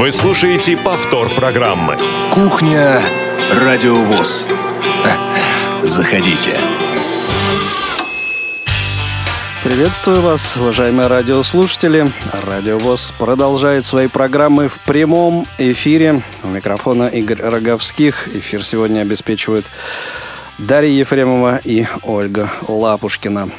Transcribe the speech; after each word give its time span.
Вы 0.00 0.12
слушаете 0.12 0.78
повтор 0.78 1.28
программы. 1.28 1.98
Кухня 2.32 3.02
Радиовоз. 3.52 4.48
Заходите. 5.82 6.58
Приветствую 9.62 10.22
вас, 10.22 10.56
уважаемые 10.56 11.06
радиослушатели. 11.06 12.08
Радио 12.46 12.78
ВОЗ 12.78 13.12
продолжает 13.18 13.84
свои 13.84 14.08
программы 14.08 14.68
в 14.68 14.80
прямом 14.86 15.46
эфире. 15.58 16.22
У 16.44 16.48
микрофона 16.48 17.06
Игорь 17.08 17.42
Роговских. 17.42 18.28
Эфир 18.28 18.64
сегодня 18.64 19.02
обеспечивают 19.02 19.66
Дарья 20.56 20.92
Ефремова 20.92 21.60
и 21.62 21.86
Ольга 22.04 22.48
Лапушкина. 22.66 23.50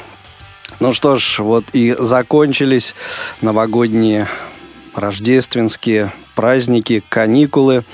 Ну 0.80 0.92
что 0.92 1.14
ж, 1.14 1.38
вот 1.38 1.66
и 1.72 1.94
закончились 1.96 2.96
новогодние 3.40 4.26
рождественские 4.96 6.10
праздники, 6.34 7.02
каникулы. 7.08 7.84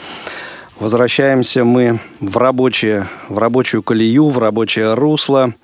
Возвращаемся 0.78 1.64
мы 1.64 2.00
в, 2.20 2.36
рабочее, 2.36 3.08
в 3.28 3.38
рабочую 3.38 3.82
колею, 3.82 4.28
в 4.28 4.38
рабочее 4.38 4.94
русло 4.94 5.54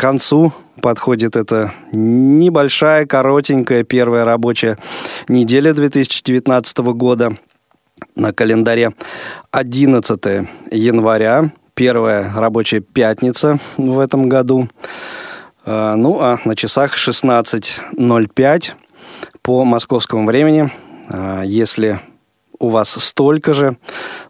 концу 0.00 0.52
подходит 0.80 1.36
эта 1.36 1.74
небольшая, 1.92 3.04
коротенькая 3.04 3.84
первая 3.84 4.24
рабочая 4.24 4.78
неделя 5.28 5.74
2019 5.74 6.78
года. 6.78 7.36
На 8.16 8.32
календаре 8.32 8.94
11 9.50 10.48
января, 10.70 11.52
первая 11.74 12.32
рабочая 12.34 12.80
пятница 12.80 13.58
в 13.76 13.98
этом 13.98 14.30
году. 14.30 14.70
А, 15.66 15.96
ну, 15.96 16.18
а 16.18 16.38
на 16.46 16.56
часах 16.56 16.96
16.05 16.96 18.72
по 19.42 19.64
московскому 19.64 20.26
времени. 20.26 20.70
А, 21.08 21.42
если 21.42 22.00
у 22.58 22.68
вас 22.68 22.90
столько 22.90 23.54
же, 23.54 23.76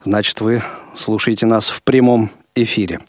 значит, 0.05 0.41
вы 0.41 0.62
слушаете 0.95 1.47
нас 1.47 1.69
в 1.69 1.83
прямом 1.83 2.31
эфире. 2.55 3.01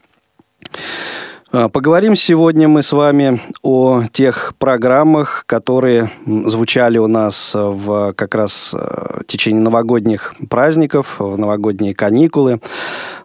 А, 1.54 1.68
поговорим 1.68 2.16
сегодня 2.16 2.70
мы 2.70 2.82
с 2.82 2.94
вами 2.94 3.42
о 3.62 4.04
тех 4.12 4.54
программах, 4.58 5.44
которые 5.46 6.10
звучали 6.26 6.98
у 6.98 7.08
нас 7.08 7.54
в 7.54 8.14
как 8.14 8.36
раз 8.36 8.74
э, 8.74 9.22
течение 9.28 9.62
новогодних 9.62 10.34
праздников, 10.50 11.20
в 11.20 11.38
новогодние 11.38 11.94
каникулы. 11.94 12.62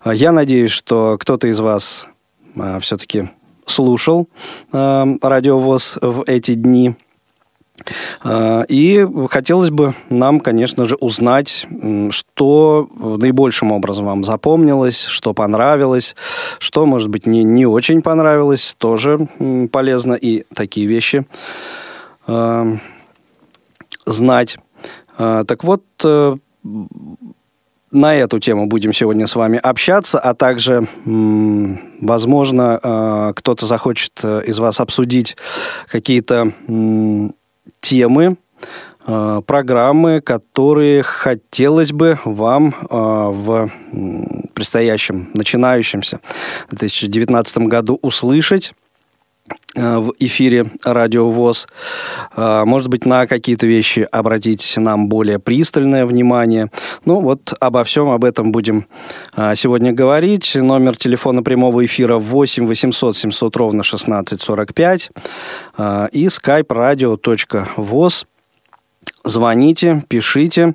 А, 0.02 0.12
я 0.12 0.32
надеюсь, 0.32 0.72
что 0.72 1.18
кто-то 1.20 1.46
из 1.46 1.60
вас 1.60 2.08
а, 2.56 2.80
все-таки 2.80 3.30
слушал 3.64 4.28
радиовоз 4.72 5.98
в 6.00 6.24
эти 6.26 6.54
дни. 6.54 6.96
А, 8.22 8.62
и 8.68 9.06
хотелось 9.30 9.70
бы 9.70 9.94
нам, 10.08 10.40
конечно 10.40 10.84
же, 10.86 10.96
узнать, 10.96 11.66
что 12.10 12.88
наибольшим 12.98 13.72
образом 13.72 14.06
вам 14.06 14.24
запомнилось, 14.24 15.04
что 15.04 15.34
понравилось, 15.34 16.16
что, 16.58 16.86
может 16.86 17.08
быть, 17.08 17.26
не, 17.26 17.42
не 17.42 17.66
очень 17.66 18.02
понравилось, 18.02 18.74
тоже 18.78 19.28
полезно 19.70 20.14
и 20.14 20.44
такие 20.54 20.86
вещи 20.86 21.26
э, 22.26 22.76
знать. 24.04 24.58
Э, 25.18 25.44
так 25.46 25.64
вот, 25.64 25.82
э, 26.04 26.36
на 27.92 28.14
эту 28.14 28.38
тему 28.40 28.66
будем 28.66 28.92
сегодня 28.92 29.26
с 29.26 29.36
вами 29.36 29.58
общаться, 29.62 30.18
а 30.18 30.34
также, 30.34 30.88
возможно, 32.00 33.32
кто-то 33.36 33.64
захочет 33.64 34.24
из 34.24 34.58
вас 34.58 34.80
обсудить 34.80 35.36
какие-то 35.88 36.52
темы, 37.86 38.36
э, 39.06 39.42
программы, 39.46 40.20
которые 40.20 41.04
хотелось 41.04 41.92
бы 41.92 42.18
вам 42.24 42.74
э, 42.74 42.86
в 42.90 43.70
предстоящем, 44.54 45.30
начинающемся 45.34 46.18
2019 46.70 47.58
году 47.58 47.98
услышать 48.02 48.72
в 49.76 50.14
эфире 50.18 50.66
Радио 50.84 51.30
ВОЗ. 51.30 51.68
Может 52.36 52.88
быть, 52.88 53.04
на 53.04 53.26
какие-то 53.26 53.66
вещи 53.66 54.08
обратить 54.10 54.74
нам 54.76 55.08
более 55.08 55.38
пристальное 55.38 56.06
внимание. 56.06 56.70
Ну, 57.04 57.20
вот 57.20 57.52
обо 57.60 57.84
всем 57.84 58.08
об 58.08 58.24
этом 58.24 58.52
будем 58.52 58.86
сегодня 59.54 59.92
говорить. 59.92 60.54
Номер 60.54 60.96
телефона 60.96 61.42
прямого 61.42 61.84
эфира 61.84 62.18
8 62.18 62.66
800 62.66 63.16
700 63.16 63.56
ровно 63.56 63.80
1645 63.82 65.10
и 66.12 66.26
skype 66.26 66.66
radio.voz 66.68 68.26
звоните, 69.24 70.04
пишите. 70.08 70.74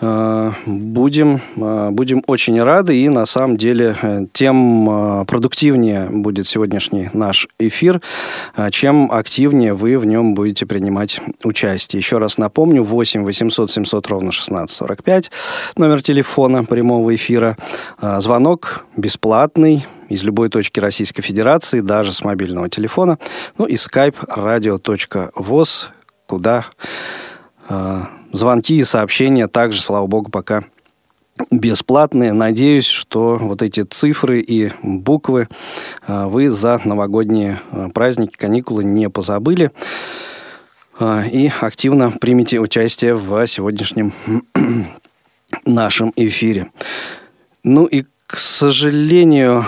Э, 0.00 0.52
будем, 0.66 1.40
э, 1.56 1.90
будем 1.90 2.22
очень 2.26 2.62
рады, 2.62 2.96
и 2.96 3.08
на 3.08 3.26
самом 3.26 3.56
деле 3.56 3.96
э, 4.00 4.26
тем 4.32 5.24
продуктивнее 5.26 6.08
будет 6.10 6.46
сегодняшний 6.46 7.10
наш 7.12 7.48
эфир, 7.58 8.00
чем 8.70 9.10
активнее 9.10 9.74
вы 9.74 9.98
в 9.98 10.04
нем 10.04 10.34
будете 10.34 10.66
принимать 10.66 11.20
участие. 11.42 11.98
Еще 11.98 12.18
раз 12.18 12.38
напомню, 12.38 12.82
8 12.82 13.24
800 13.24 13.70
700 13.70 14.06
ровно 14.08 14.28
1645, 14.28 15.30
номер 15.76 16.02
телефона 16.02 16.64
прямого 16.64 17.14
эфира. 17.14 17.56
Звонок 18.00 18.86
бесплатный, 18.96 19.86
из 20.08 20.22
любой 20.22 20.48
точки 20.48 20.80
Российской 20.80 21.22
Федерации, 21.22 21.80
даже 21.80 22.12
с 22.12 22.24
мобильного 22.24 22.68
телефона. 22.68 23.18
Ну 23.58 23.66
и 23.66 23.74
skype 23.74 24.16
radio.voz, 24.36 25.86
куда 26.26 26.66
звонки 28.32 28.78
и 28.78 28.84
сообщения 28.84 29.48
также, 29.48 29.80
слава 29.80 30.06
богу, 30.06 30.30
пока 30.30 30.64
бесплатные. 31.50 32.32
Надеюсь, 32.32 32.86
что 32.86 33.36
вот 33.36 33.62
эти 33.62 33.82
цифры 33.82 34.40
и 34.40 34.72
буквы 34.82 35.48
а, 36.06 36.26
вы 36.26 36.50
за 36.50 36.80
новогодние 36.84 37.60
а, 37.70 37.88
праздники, 37.90 38.36
каникулы 38.36 38.84
не 38.84 39.08
позабыли 39.08 39.70
а, 40.98 41.24
и 41.24 41.50
активно 41.60 42.10
примите 42.10 42.58
участие 42.60 43.14
в 43.14 43.46
сегодняшнем 43.46 44.12
нашем 45.64 46.12
эфире. 46.16 46.68
Ну 47.64 47.84
и, 47.84 48.04
к 48.26 48.36
сожалению, 48.36 49.64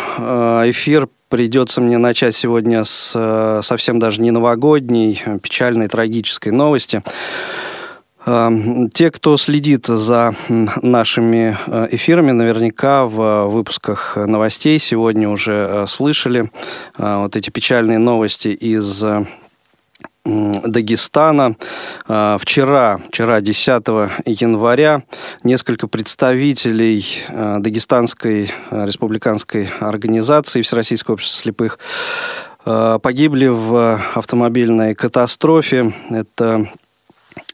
эфир 0.71 1.09
придется 1.29 1.81
мне 1.81 1.99
начать 1.99 2.35
сегодня 2.35 2.85
с 2.85 3.61
совсем 3.63 3.99
даже 3.99 4.21
не 4.21 4.31
новогодней, 4.31 5.23
печальной, 5.43 5.89
трагической 5.89 6.53
новости. 6.53 7.03
Те, 8.93 9.11
кто 9.11 9.37
следит 9.37 9.87
за 9.87 10.35
нашими 10.49 11.57
э, 11.67 11.89
эфирами, 11.91 12.31
наверняка 12.31 13.07
в 13.07 13.47
выпусках 13.47 14.17
новостей 14.17 14.79
сегодня 14.79 15.29
уже 15.29 15.53
э, 15.53 15.87
слышали 15.89 16.51
э, 16.97 17.17
вот 17.17 17.35
эти 17.35 17.51
печальные 17.51 17.99
новости 17.99 18.49
из 18.49 19.05
Дагестана. 20.23 21.57
Вчера, 22.07 23.01
вчера, 23.09 23.41
10 23.41 23.87
января, 24.27 25.03
несколько 25.43 25.89
представителей 25.89 27.05
Дагестанской 27.31 28.51
республиканской 28.71 29.71
организации 29.81 30.61
Всероссийского 30.61 31.15
общества 31.15 31.41
слепых 31.41 31.79
погибли 32.65 33.47
в 33.47 33.99
автомобильной 34.15 34.95
катастрофе. 34.95 35.95
Это 36.11 36.51
Э, 36.61 36.67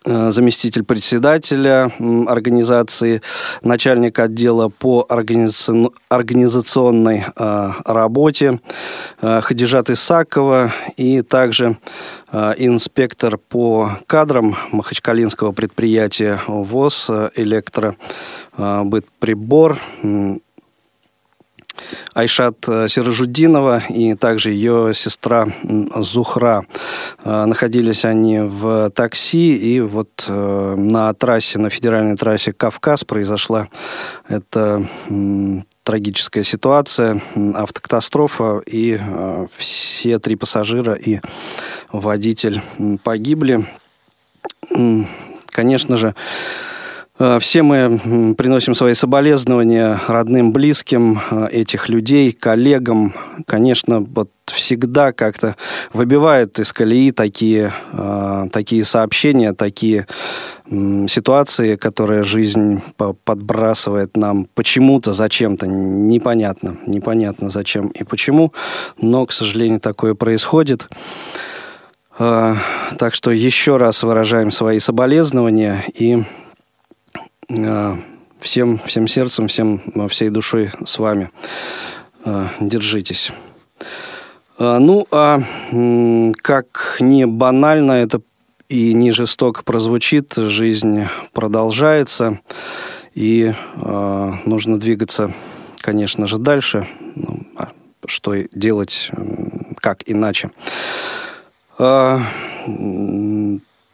заместитель 0.06 0.84
председателя 0.84 1.90
организации, 2.26 3.22
начальник 3.62 4.18
отдела 4.18 4.68
по 4.68 5.06
организационной 5.08 7.24
э, 7.24 7.70
работе 7.84 8.60
э, 9.20 9.40
Хадижат 9.42 9.90
Исакова 9.90 10.72
и 10.96 11.22
также 11.22 11.76
инспектор 12.58 13.38
по 13.38 13.92
кадрам 14.06 14.56
Махачкалинского 14.72 15.52
предприятия 15.52 16.40
ВОЗ 16.48 17.08
«Электробытприбор» 17.36 19.78
Айшат 22.14 22.68
э, 22.68 22.88
Сиражудинова 22.88 23.82
и 23.88 24.14
также 24.14 24.50
ее 24.50 24.92
сестра 24.94 25.48
Зухра. 25.96 26.66
Э, 27.24 27.44
находились 27.44 28.04
они 28.04 28.40
в 28.40 28.90
такси, 28.90 29.56
и 29.56 29.80
вот 29.80 30.24
э, 30.28 30.74
на 30.76 31.12
трассе, 31.14 31.58
на 31.58 31.70
федеральной 31.70 32.16
трассе 32.16 32.52
Кавказ 32.52 33.04
произошла 33.04 33.68
эта 34.28 34.86
трагическая 35.84 36.42
ситуация, 36.42 37.20
автокатастрофа, 37.54 38.60
и 38.66 38.98
все 39.56 40.18
три 40.18 40.34
пассажира 40.34 40.94
и 40.94 41.20
водитель 41.92 42.60
погибли. 43.04 43.66
Конечно 45.52 45.96
же, 45.96 46.14
все 47.40 47.62
мы 47.62 48.34
приносим 48.34 48.74
свои 48.74 48.92
соболезнования 48.92 49.98
родным, 50.06 50.52
близким 50.52 51.20
э, 51.30 51.48
этих 51.50 51.88
людей, 51.88 52.32
коллегам. 52.32 53.14
Конечно, 53.46 54.00
вот 54.00 54.30
всегда 54.44 55.12
как-то 55.12 55.56
выбивают 55.94 56.58
из 56.58 56.74
колеи 56.74 57.12
такие, 57.12 57.72
э, 57.92 58.48
такие 58.52 58.84
сообщения, 58.84 59.54
такие 59.54 60.06
ситуации, 60.68 61.76
которые 61.76 62.24
жизнь 62.24 62.82
подбрасывает 63.24 64.16
нам 64.16 64.48
почему-то, 64.54 65.12
зачем-то, 65.12 65.68
непонятно, 65.68 66.76
непонятно 66.86 67.50
зачем 67.50 67.86
и 67.88 68.02
почему, 68.02 68.52
но, 69.00 69.24
к 69.26 69.32
сожалению, 69.32 69.78
такое 69.78 70.14
происходит. 70.14 70.88
Так 72.18 73.12
что 73.12 73.30
еще 73.30 73.76
раз 73.76 74.02
выражаем 74.02 74.50
свои 74.50 74.80
соболезнования 74.80 75.84
и 75.94 76.24
Э, 76.24 76.45
всем, 77.48 78.78
всем 78.84 79.08
сердцем, 79.08 79.48
всем, 79.48 79.82
э, 79.94 80.08
всей 80.08 80.30
душой 80.30 80.70
с 80.84 80.98
вами. 80.98 81.30
Э, 82.24 82.48
держитесь. 82.60 83.32
Ну, 84.58 85.06
а 85.10 85.42
как 86.40 86.96
не 87.00 87.26
банально 87.26 87.92
это 87.92 88.22
и 88.70 88.94
не 88.94 89.10
жестоко 89.10 89.62
прозвучит, 89.62 90.34
жизнь 90.34 91.04
продолжается, 91.34 92.40
и 93.14 93.52
э, 93.74 94.32
нужно 94.44 94.78
двигаться, 94.78 95.32
конечно 95.78 96.26
же, 96.26 96.38
дальше. 96.38 96.86
Ну, 97.14 97.46
а 97.56 97.72
что 98.06 98.34
делать, 98.52 99.10
как 99.76 100.02
иначе? 100.06 100.50
Э, 101.78 102.20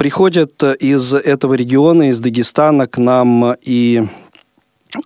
Приходят 0.03 0.61
из 0.65 1.15
этого 1.15 1.55
региона, 1.55 2.09
из 2.11 2.19
Дагестана 2.19 2.89
к 2.89 2.99
нам 2.99 3.55
и 3.63 4.03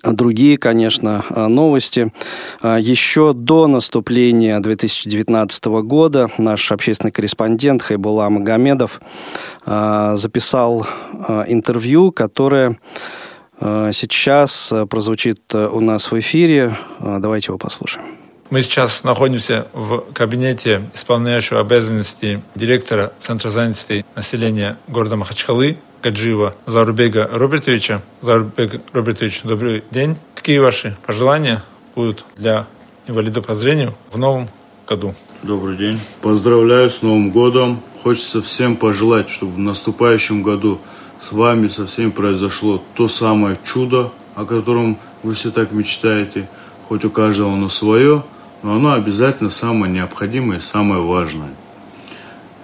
другие, 0.02 0.56
конечно, 0.56 1.22
новости. 1.28 2.14
Еще 2.62 3.34
до 3.34 3.66
наступления 3.66 4.58
2019 4.58 5.66
года 5.66 6.30
наш 6.38 6.72
общественный 6.72 7.12
корреспондент 7.12 7.82
Хайбула 7.82 8.30
Магомедов 8.30 9.02
записал 9.66 10.86
интервью, 11.46 12.10
которое 12.10 12.78
сейчас 13.60 14.72
прозвучит 14.88 15.54
у 15.54 15.80
нас 15.80 16.10
в 16.10 16.18
эфире. 16.18 16.74
Давайте 17.00 17.48
его 17.48 17.58
послушаем. 17.58 18.15
Мы 18.48 18.62
сейчас 18.62 19.02
находимся 19.02 19.66
в 19.72 20.04
кабинете 20.12 20.88
исполняющего 20.94 21.58
обязанности 21.58 22.42
директора 22.54 23.12
Центра 23.18 23.50
занятости 23.50 24.06
населения 24.14 24.78
города 24.86 25.16
Махачкалы 25.16 25.78
Гаджиева 26.00 26.54
Зарубега 26.64 27.28
Робертовича. 27.32 28.02
Зарубег 28.20 28.80
Робертович, 28.92 29.42
добрый 29.42 29.82
день. 29.90 30.16
Какие 30.36 30.58
ваши 30.58 30.96
пожелания 31.04 31.64
будут 31.96 32.24
для 32.36 32.68
инвалидов 33.08 33.46
по 33.46 33.56
зрению 33.56 33.96
в 34.12 34.18
новом 34.18 34.48
году? 34.86 35.16
Добрый 35.42 35.76
день. 35.76 35.98
Поздравляю 36.22 36.88
с 36.88 37.02
Новым 37.02 37.32
годом. 37.32 37.82
Хочется 38.04 38.40
всем 38.42 38.76
пожелать, 38.76 39.28
чтобы 39.28 39.54
в 39.54 39.58
наступающем 39.58 40.44
году 40.44 40.80
с 41.20 41.32
вами 41.32 41.66
со 41.66 41.84
всеми 41.86 42.10
произошло 42.10 42.80
то 42.94 43.08
самое 43.08 43.58
чудо, 43.64 44.12
о 44.36 44.44
котором 44.44 44.98
вы 45.24 45.34
все 45.34 45.50
так 45.50 45.72
мечтаете. 45.72 46.48
Хоть 46.88 47.04
у 47.04 47.10
каждого 47.10 47.52
оно 47.52 47.68
свое– 47.68 48.22
но 48.62 48.76
оно 48.76 48.92
обязательно 48.92 49.50
самое 49.50 49.92
необходимое 49.92 50.58
и 50.58 50.62
самое 50.62 51.00
важное. 51.00 51.50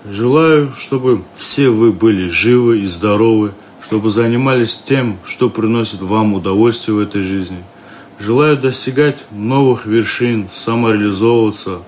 Желаю, 0.04 0.72
чтобы 0.76 1.22
все 1.36 1.68
вы 1.68 1.92
были 1.92 2.28
живы 2.28 2.80
и 2.80 2.86
здоровы, 2.86 3.52
чтобы 3.82 4.10
занимались 4.10 4.76
тем, 4.76 5.18
что 5.24 5.48
приносит 5.48 6.00
вам 6.00 6.34
удовольствие 6.34 6.96
в 6.96 7.00
этой 7.00 7.22
жизни. 7.22 7.62
Желаю 8.18 8.56
достигать 8.56 9.18
новых 9.30 9.86
вершин, 9.86 10.48
самореализовываться. 10.52 11.82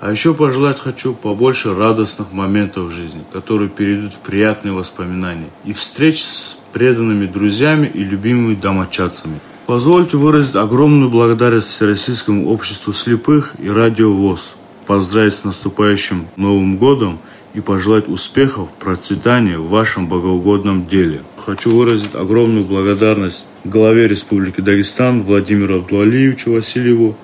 А 0.00 0.10
еще 0.10 0.34
пожелать 0.34 0.78
хочу 0.78 1.14
побольше 1.14 1.74
радостных 1.74 2.32
моментов 2.32 2.84
в 2.86 2.94
жизни, 2.94 3.22
которые 3.32 3.70
перейдут 3.70 4.14
в 4.14 4.18
приятные 4.18 4.72
воспоминания 4.72 5.48
и 5.64 5.72
встреч 5.72 6.22
с 6.22 6.58
преданными 6.72 7.26
друзьями 7.26 7.90
и 7.92 8.04
любимыми 8.04 8.54
домочадцами. 8.54 9.40
Позвольте 9.66 10.18
выразить 10.18 10.56
огромную 10.56 11.08
благодарность 11.08 11.68
Всероссийскому 11.68 12.50
обществу 12.50 12.92
слепых 12.92 13.54
и 13.58 13.70
Радио 13.70 14.12
ВОЗ, 14.12 14.56
поздравить 14.86 15.32
с 15.32 15.44
наступающим 15.44 16.26
Новым 16.36 16.76
годом 16.76 17.18
и 17.54 17.60
пожелать 17.60 18.06
успехов, 18.06 18.74
процветания 18.74 19.56
в 19.56 19.70
вашем 19.70 20.06
богоугодном 20.06 20.86
деле. 20.86 21.22
Хочу 21.46 21.74
выразить 21.74 22.14
огромную 22.14 22.66
благодарность 22.66 23.46
главе 23.64 24.06
Республики 24.06 24.60
Дагестан 24.60 25.22
Владимиру 25.22 25.78
Абдуалиевичу 25.78 26.52
Васильеву, 26.52 27.16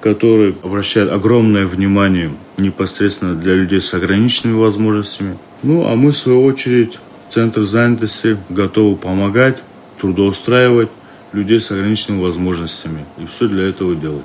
который 0.00 0.56
обращает 0.64 1.12
огромное 1.12 1.64
внимание 1.64 2.32
непосредственно 2.58 3.36
для 3.36 3.54
людей 3.54 3.80
с 3.80 3.94
ограниченными 3.94 4.56
возможностями. 4.56 5.38
Ну, 5.62 5.86
а 5.86 5.94
мы, 5.94 6.10
в 6.10 6.16
свою 6.16 6.42
очередь, 6.42 6.98
Центр 7.30 7.62
занятости 7.62 8.36
готовы 8.48 8.96
помогать, 8.96 9.62
трудоустраивать 10.00 10.88
людей 11.34 11.60
с 11.60 11.70
ограниченными 11.70 12.22
возможностями. 12.22 13.04
И 13.18 13.26
все 13.26 13.48
для 13.48 13.68
этого 13.68 13.94
делать. 13.94 14.24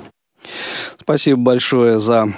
Спасибо 1.00 1.38
большое 1.38 1.98
за 1.98 2.32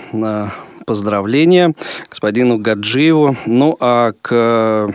поздравления 0.84 1.74
господину 2.10 2.58
Гаджиеву. 2.58 3.36
Ну 3.46 3.76
а 3.80 4.12
к 4.20 4.94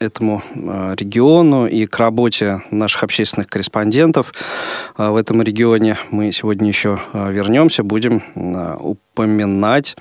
этому 0.00 0.42
а, 0.54 0.94
региону 0.96 1.66
и 1.66 1.86
к 1.86 1.98
работе 1.98 2.62
наших 2.70 3.02
общественных 3.02 3.48
корреспондентов 3.48 4.32
а, 4.96 5.10
в 5.10 5.16
этом 5.16 5.42
регионе 5.42 5.96
мы 6.10 6.32
сегодня 6.32 6.68
еще 6.68 6.98
а, 7.12 7.30
вернемся, 7.30 7.82
будем 7.82 8.22
упоминать. 8.80 9.96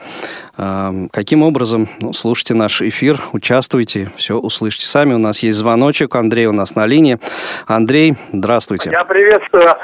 Каким 0.56 1.44
образом? 1.44 1.90
Ну, 2.00 2.14
слушайте 2.14 2.54
наш 2.54 2.82
эфир, 2.82 3.18
участвуйте, 3.34 4.12
все 4.16 4.38
услышите 4.38 4.86
сами. 4.86 5.14
У 5.14 5.18
нас 5.18 5.40
есть 5.40 5.58
звоночек, 5.58 6.16
Андрей 6.16 6.48
у 6.48 6.52
нас 6.52 6.76
на 6.76 6.86
линии. 6.86 7.20
Андрей, 7.68 8.16
здравствуйте. 8.32 8.90
Я 8.92 9.04
приветствую 9.04 9.76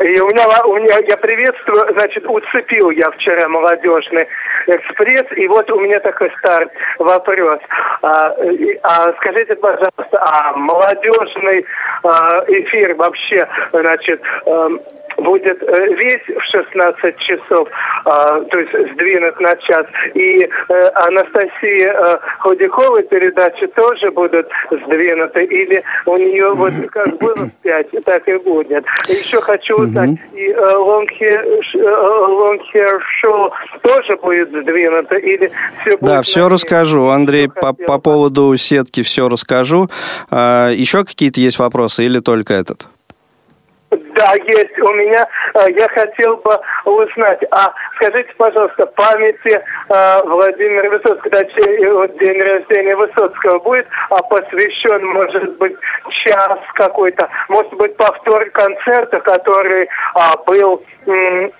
и 0.00 0.20
у 0.20 0.28
меня, 0.28 0.46
у 0.64 0.76
меня, 0.76 0.98
я 1.08 1.16
приветствую, 1.16 1.92
значит, 1.92 2.24
уцепил 2.24 2.90
я 2.90 3.10
вчера 3.10 3.48
молодежный 3.48 4.28
экспресс, 4.68 5.26
и 5.36 5.46
вот 5.48 5.70
у 5.70 5.80
меня 5.80 6.00
такой 6.00 6.30
старт 6.38 6.70
вопрос. 6.98 7.60
А, 8.02 8.34
а 8.82 9.12
скажите, 9.14 9.56
пожалуйста, 9.56 10.18
а 10.20 10.52
молодежный 10.56 11.64
а, 12.02 12.44
эфир 12.48 12.94
вообще, 12.94 13.48
значит, 13.72 14.20
а, 14.46 14.68
будет 15.18 15.62
э, 15.62 15.86
весь 15.94 16.22
в 16.26 16.42
16 16.50 17.18
часов, 17.18 17.68
а, 18.04 18.40
то 18.40 18.58
есть 18.58 18.92
сдвинут 18.92 19.38
на 19.40 19.56
час. 19.56 19.86
И 20.14 20.48
э, 20.68 20.90
Анастасии 20.94 21.86
э, 21.86 22.18
Ходяковой 22.38 23.02
передачи 23.04 23.66
тоже 23.68 24.10
будут 24.10 24.48
сдвинуты, 24.70 25.44
или 25.44 25.82
у 26.06 26.16
нее 26.16 26.50
вот 26.54 26.72
как 26.90 27.18
было 27.20 27.46
в 27.46 27.62
5, 27.62 27.86
так 28.04 28.28
и 28.28 28.36
будет. 28.38 28.84
Еще 29.08 29.40
хочу 29.40 29.76
узнать, 29.76 30.10
и 30.32 30.50
Long 30.52 31.06
Hair 31.20 33.00
Show 33.24 33.50
тоже 33.82 34.16
будет 34.22 34.48
сдвинуто, 34.48 35.16
или 35.16 35.50
все 35.80 35.96
будет... 35.96 36.00
Да, 36.00 36.22
все 36.22 36.48
расскажу, 36.48 37.08
Андрей, 37.08 37.48
по, 37.48 37.72
по 37.72 37.98
поводу 37.98 38.56
сетки 38.56 39.02
все 39.02 39.28
расскажу. 39.28 39.88
А, 40.30 40.70
еще 40.70 41.04
какие-то 41.04 41.40
есть 41.40 41.58
вопросы 41.58 42.04
или 42.04 42.20
только 42.20 42.54
этот? 42.54 42.88
Да, 44.18 44.34
есть 44.34 44.76
у 44.80 44.92
меня. 44.94 45.28
Э, 45.54 45.70
я 45.70 45.88
хотел 45.90 46.38
бы 46.38 46.58
узнать, 46.84 47.40
а 47.52 47.72
скажите, 47.94 48.28
пожалуйста, 48.36 48.86
памяти 48.86 49.62
э, 49.88 50.22
Владимира 50.24 50.90
Высоцкого, 50.90 51.44
вот 51.92 52.18
день 52.18 52.42
рождения 52.42 52.96
Высоцкого 52.96 53.60
будет 53.60 53.86
а 54.10 54.20
посвящен, 54.22 55.06
может 55.06 55.56
быть, 55.58 55.76
час 56.24 56.58
какой-то, 56.74 57.28
может 57.48 57.72
быть, 57.74 57.96
повтор 57.96 58.44
концерта, 58.50 59.20
который 59.20 59.88
а, 60.14 60.36
был 60.46 60.82
э, 61.06 61.50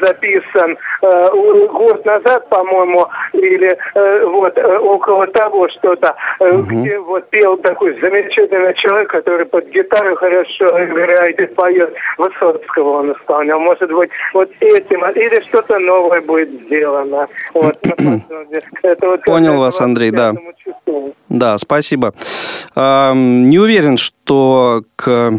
записан 0.00 0.76
э, 1.02 1.28
год 1.68 2.04
назад, 2.04 2.48
по-моему, 2.48 3.06
или 3.32 3.76
э, 3.94 4.24
вот 4.26 4.58
около 4.58 5.26
того 5.28 5.68
что-то, 5.68 6.14
угу. 6.40 6.62
где 6.62 6.98
вот 6.98 7.28
пел 7.30 7.56
такой 7.58 7.98
замечательный 8.00 8.74
человек, 8.74 9.10
который 9.10 9.46
под 9.46 9.66
гитару 9.68 10.16
хорошо 10.16 10.84
играет 10.84 11.40
и 11.40 11.46
поет. 11.46 11.77
Высоцкого 12.18 13.00
он 13.00 13.12
исполнял. 13.12 13.58
Может 13.60 13.90
быть, 13.92 14.10
вот 14.34 14.50
этим, 14.60 15.04
или 15.10 15.42
что-то 15.48 15.78
новое 15.78 16.20
будет 16.20 16.50
сделано. 16.66 17.28
Вот, 17.54 17.76
Это 18.82 19.06
вот 19.06 19.24
Понял 19.24 19.58
вас, 19.58 19.80
Андрей, 19.80 20.10
да. 20.10 20.34
Да, 21.28 21.58
спасибо. 21.58 22.14
Не 22.74 23.58
уверен, 23.58 23.96
что 23.96 24.82
к 24.96 25.32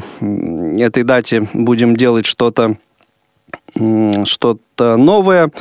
этой 0.78 1.04
дате 1.04 1.48
будем 1.54 1.96
делать 1.96 2.26
что-то 2.26 2.76
что-то 4.26 4.98
новое, 4.98 5.52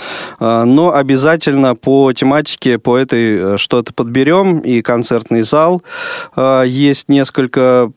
а, 0.40 0.64
но 0.64 0.94
обязательно 0.94 1.75
по 1.75 2.12
тематике, 2.12 2.78
по 2.78 2.97
этой 2.97 3.54
э, 3.54 3.56
что-то 3.58 3.92
подберем, 3.92 4.61
и 4.61 4.82
концертный 4.82 5.42
зал. 5.42 5.82
А, 6.35 6.62
есть 6.62 7.08
несколько 7.08 7.92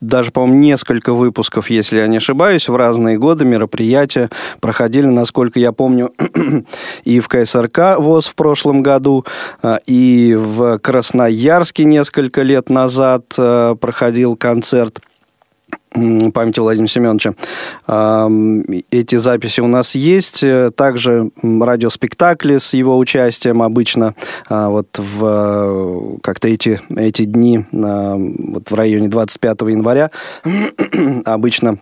даже, 0.00 0.30
по-моему, 0.30 0.58
несколько 0.60 1.12
выпусков, 1.12 1.70
если 1.70 1.98
я 1.98 2.06
не 2.06 2.16
ошибаюсь, 2.16 2.68
в 2.68 2.76
разные 2.76 3.18
годы 3.18 3.44
мероприятия 3.44 4.30
проходили, 4.60 5.06
насколько 5.06 5.58
я 5.58 5.72
помню, 5.72 6.10
и 7.04 7.20
в 7.20 7.28
КСРК 7.28 7.98
ВОЗ 7.98 8.26
в 8.28 8.34
прошлом 8.34 8.82
году, 8.82 9.26
а, 9.62 9.78
и 9.86 10.34
в 10.34 10.78
Красноярске 10.78 11.84
несколько 11.84 12.42
лет 12.42 12.70
назад 12.70 13.24
а, 13.38 13.74
проходил 13.74 14.36
концерт 14.36 15.00
памяти 15.90 16.60
Владимира 16.60 16.88
Семеновича. 16.88 17.34
Эти 18.90 19.16
записи 19.16 19.60
у 19.60 19.66
нас 19.66 19.94
есть. 19.94 20.44
Также 20.76 21.30
радиоспектакли 21.42 22.58
с 22.58 22.74
его 22.74 22.98
участием 22.98 23.62
обычно 23.62 24.14
а, 24.48 24.68
вот 24.68 24.88
в 24.96 26.18
как-то 26.22 26.48
эти, 26.48 26.80
эти 26.96 27.24
дни 27.24 27.64
вот 27.72 28.70
в 28.70 28.74
районе 28.74 29.08
25 29.08 29.60
января 29.62 30.10
обычно 31.24 31.78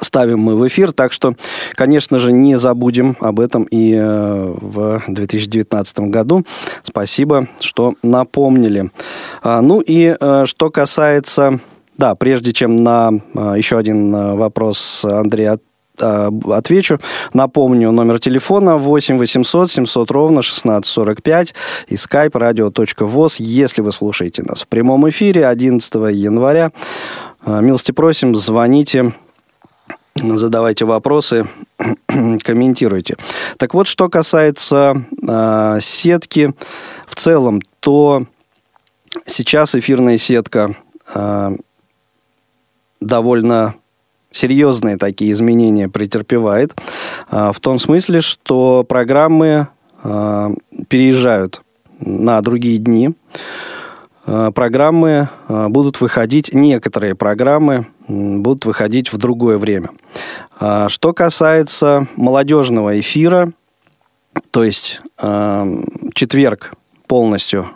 ставим 0.00 0.40
мы 0.40 0.56
в 0.56 0.66
эфир. 0.66 0.92
Так 0.92 1.12
что, 1.12 1.34
конечно 1.72 2.18
же, 2.18 2.32
не 2.32 2.58
забудем 2.58 3.16
об 3.20 3.40
этом 3.40 3.64
и 3.64 3.94
э, 3.94 4.54
в 4.60 5.02
2019 5.08 5.98
году. 6.00 6.44
Спасибо, 6.82 7.48
что 7.60 7.94
напомнили. 8.02 8.90
А, 9.42 9.60
ну 9.60 9.80
и 9.80 10.16
э, 10.18 10.44
что 10.46 10.70
касается 10.70 11.60
да, 11.96 12.14
прежде 12.14 12.52
чем 12.52 12.76
на 12.76 13.12
а, 13.34 13.54
еще 13.54 13.78
один 13.78 14.14
а, 14.14 14.34
вопрос 14.34 15.04
Андрея 15.04 15.58
а, 16.00 16.30
отвечу. 16.50 16.98
Напомню, 17.32 17.90
номер 17.90 18.18
телефона 18.18 18.78
8 18.78 19.18
800 19.18 19.70
700 19.70 20.10
ровно 20.10 20.40
1645 20.40 21.54
и 21.88 21.94
skype 21.94 22.32
radio.voz, 22.32 23.36
если 23.38 23.82
вы 23.82 23.92
слушаете 23.92 24.42
нас 24.42 24.62
в 24.62 24.68
прямом 24.68 25.08
эфире 25.10 25.46
11 25.46 25.94
января. 26.14 26.72
Милости 27.44 27.90
просим, 27.90 28.36
звоните, 28.36 29.14
задавайте 30.14 30.84
вопросы, 30.84 31.46
комментируйте. 32.42 33.16
Так 33.56 33.74
вот, 33.74 33.86
что 33.86 34.08
касается 34.08 35.04
э, 35.26 35.78
сетки 35.80 36.54
в 37.06 37.16
целом, 37.16 37.60
то 37.80 38.26
сейчас 39.24 39.74
эфирная 39.74 40.18
сетка 40.18 40.76
э, 41.14 41.56
довольно 43.06 43.74
серьезные 44.32 44.96
такие 44.96 45.30
изменения 45.32 45.88
претерпевает. 45.88 46.74
А, 47.28 47.52
в 47.52 47.60
том 47.60 47.78
смысле, 47.78 48.20
что 48.20 48.84
программы 48.84 49.68
а, 50.02 50.52
переезжают 50.88 51.62
на 52.00 52.40
другие 52.40 52.78
дни. 52.78 53.14
А, 54.26 54.50
программы 54.50 55.28
будут 55.48 56.00
выходить, 56.00 56.52
некоторые 56.54 57.14
программы 57.14 57.86
будут 58.08 58.64
выходить 58.64 59.12
в 59.12 59.18
другое 59.18 59.58
время. 59.58 59.90
Что 60.88 61.12
касается 61.12 62.06
молодежного 62.16 62.98
эфира, 63.00 63.52
то 64.50 64.64
есть 64.64 65.00
четверг 66.14 66.74
полностью 67.06 67.68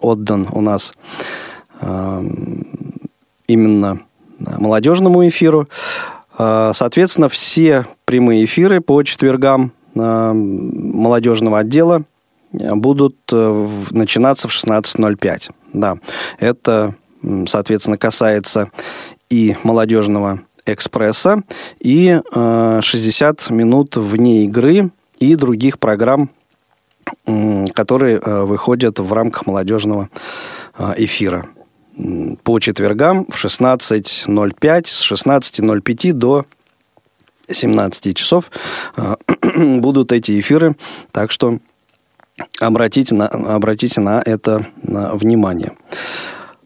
отдан 0.00 0.48
у 0.50 0.60
нас 0.60 0.94
именно 3.46 4.00
молодежному 4.38 5.26
эфиру. 5.28 5.68
А, 6.36 6.72
соответственно, 6.72 7.28
все 7.28 7.86
прямые 8.04 8.44
эфиры 8.44 8.80
по 8.80 9.02
четвергам 9.02 9.72
а, 9.96 10.32
молодежного 10.32 11.58
отдела 11.58 12.04
будут 12.50 13.16
э, 13.30 13.68
начинаться 13.90 14.48
в 14.48 14.52
16.05. 14.52 15.50
Да, 15.74 15.98
это, 16.38 16.94
соответственно, 17.46 17.98
касается 17.98 18.70
и 19.28 19.54
молодежного 19.64 20.40
экспресса, 20.64 21.42
и 21.78 22.18
60 22.32 23.50
минут 23.50 23.96
вне 23.96 24.44
игры 24.44 24.90
и 25.18 25.36
других 25.36 25.78
программ, 25.78 26.30
которые 27.74 28.18
э, 28.18 28.44
выходят 28.44 28.98
в 28.98 29.12
рамках 29.12 29.44
молодежного 29.44 30.08
эфира 30.96 31.44
по 32.42 32.58
четвергам 32.60 33.26
в 33.26 33.44
16.05, 33.44 34.86
с 34.86 35.12
16.05 35.12 36.12
до 36.12 36.46
17 37.50 38.16
часов 38.16 38.50
а, 38.96 39.16
будут 39.56 40.12
эти 40.12 40.38
эфиры, 40.38 40.76
так 41.12 41.30
что 41.30 41.58
обратите 42.60 43.14
на, 43.14 43.26
обратите 43.26 44.00
на 44.00 44.22
это 44.24 44.66
на 44.82 45.14
внимание. 45.14 45.72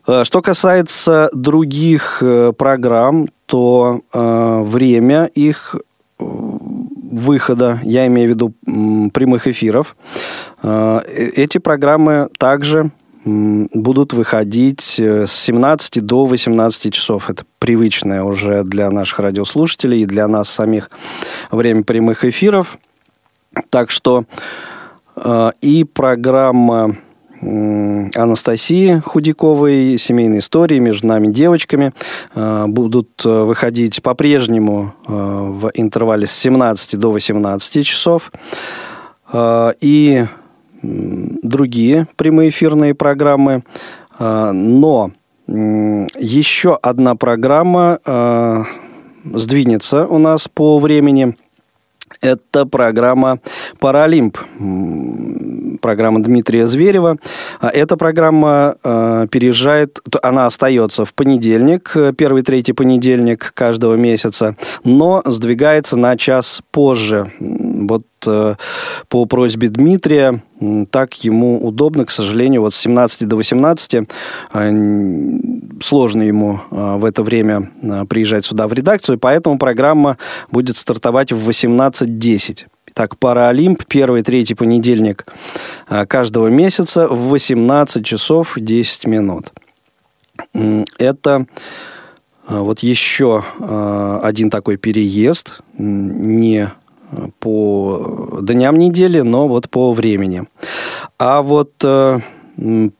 А, 0.06 0.24
что 0.24 0.42
касается 0.42 1.30
других 1.32 2.18
э, 2.22 2.52
программ, 2.56 3.28
то 3.46 4.00
э, 4.12 4.62
время 4.62 5.26
их 5.34 5.76
э, 5.76 6.24
выхода, 6.24 7.80
я 7.84 8.06
имею 8.06 8.28
в 8.28 8.32
виду 8.32 9.10
прямых 9.10 9.46
эфиров, 9.46 9.96
эти 10.62 11.58
программы 11.58 12.30
также 12.38 12.90
будут 13.24 14.12
выходить 14.12 14.98
э, 14.98 15.26
с 15.26 15.32
17 15.32 16.04
до 16.04 16.26
18 16.26 16.92
часов. 16.92 17.30
Это 17.30 17.44
привычное 17.58 18.24
уже 18.24 18.64
для 18.64 18.90
наших 18.90 19.20
радиослушателей 19.20 20.02
и 20.02 20.06
для 20.06 20.26
нас 20.26 20.48
самих 20.48 20.90
время 21.50 21.84
прямых 21.84 22.24
эфиров. 22.24 22.78
Так 23.70 23.90
что 23.90 24.24
э, 25.16 25.50
и 25.60 25.84
программа 25.84 26.96
Анастасии 27.40 29.02
Худяковой 29.04 29.98
«Семейные 29.98 30.38
истории 30.38 30.78
между 30.78 31.08
нами 31.08 31.26
девочками» 31.26 31.92
э, 32.34 32.64
будут 32.66 33.24
выходить 33.24 34.02
по-прежнему 34.02 34.94
в 35.06 35.70
интервале 35.74 36.26
с 36.26 36.32
17 36.32 36.98
до 36.98 37.10
18 37.10 37.84
часов. 37.84 38.30
И 39.34 40.26
другие 40.82 42.08
прямые 42.16 42.50
эфирные 42.50 42.94
программы. 42.94 43.62
А, 44.18 44.52
но 44.52 45.12
еще 45.46 46.78
одна 46.80 47.14
программа 47.16 47.98
а, 48.04 48.64
сдвинется 49.24 50.06
у 50.06 50.18
нас 50.18 50.48
по 50.48 50.78
времени. 50.78 51.36
Это 52.20 52.66
программа 52.66 53.40
«Паралимп», 53.80 54.38
программа 55.80 56.22
Дмитрия 56.22 56.66
Зверева. 56.68 57.16
А 57.58 57.68
эта 57.68 57.96
программа 57.96 58.76
переезжает, 59.30 59.98
она 60.22 60.46
остается 60.46 61.04
в 61.04 61.14
понедельник, 61.14 61.96
первый, 62.16 62.42
третий 62.42 62.74
понедельник 62.74 63.52
каждого 63.54 63.96
месяца, 63.96 64.56
но 64.84 65.22
сдвигается 65.24 65.96
на 65.96 66.16
час 66.16 66.62
позже. 66.70 67.32
Вот 67.86 68.04
э, 68.26 68.54
по 69.08 69.24
просьбе 69.26 69.68
Дмитрия 69.68 70.42
так 70.90 71.14
ему 71.24 71.64
удобно, 71.64 72.06
к 72.06 72.10
сожалению, 72.10 72.62
вот 72.62 72.74
с 72.74 72.78
17 72.78 73.26
до 73.26 73.36
18 73.36 73.94
э, 73.94 74.04
сложно 75.80 76.22
ему 76.22 76.60
э, 76.70 76.96
в 76.96 77.04
это 77.04 77.22
время 77.22 77.70
приезжать 78.08 78.44
сюда 78.44 78.68
в 78.68 78.72
редакцию, 78.72 79.18
поэтому 79.18 79.58
программа 79.58 80.18
будет 80.50 80.76
стартовать 80.76 81.32
в 81.32 81.48
18.10. 81.48 82.66
Так, 82.94 83.18
Паралимп, 83.18 83.84
первый, 83.86 84.22
третий 84.22 84.54
понедельник 84.54 85.24
каждого 86.08 86.48
месяца 86.48 87.08
в 87.08 87.30
18 87.30 88.04
часов 88.04 88.52
10 88.56 89.06
минут. 89.06 89.50
Это 90.98 91.46
вот 92.46 92.80
еще 92.80 93.42
один 94.22 94.50
такой 94.50 94.76
переезд, 94.76 95.60
не 95.78 96.70
по 97.40 98.38
дням 98.42 98.78
недели, 98.78 99.20
но 99.20 99.48
вот 99.48 99.68
по 99.70 99.92
времени. 99.92 100.44
А 101.18 101.42
вот 101.42 101.72
э, 101.82 102.20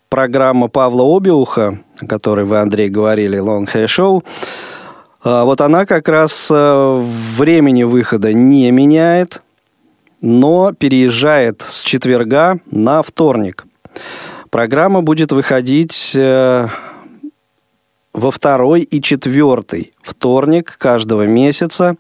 программа 0.08 0.68
Павла 0.68 1.16
Обиуха, 1.16 1.78
о 2.00 2.06
которой 2.06 2.44
вы, 2.44 2.58
Андрей, 2.58 2.88
говорили, 2.88 3.38
Long 3.38 3.66
Hair 3.72 3.86
Show, 3.86 4.22
э, 5.24 5.42
вот 5.44 5.60
она 5.60 5.86
как 5.86 6.08
раз 6.08 6.48
э, 6.50 7.02
времени 7.36 7.84
выхода 7.84 8.32
не 8.32 8.70
меняет, 8.70 9.42
но 10.20 10.72
переезжает 10.72 11.62
с 11.62 11.82
четверга 11.82 12.58
на 12.70 13.02
вторник. 13.02 13.64
Программа 14.50 15.00
будет 15.02 15.32
выходить 15.32 16.12
э, 16.14 16.68
во 18.12 18.30
второй 18.30 18.82
и 18.82 19.00
четвертый 19.00 19.94
вторник 20.02 20.76
каждого 20.78 21.26
месяца 21.26 21.96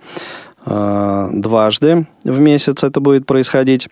дважды 0.64 2.06
в 2.24 2.40
месяц 2.40 2.84
это 2.84 3.00
будет 3.00 3.26
происходить. 3.26 3.88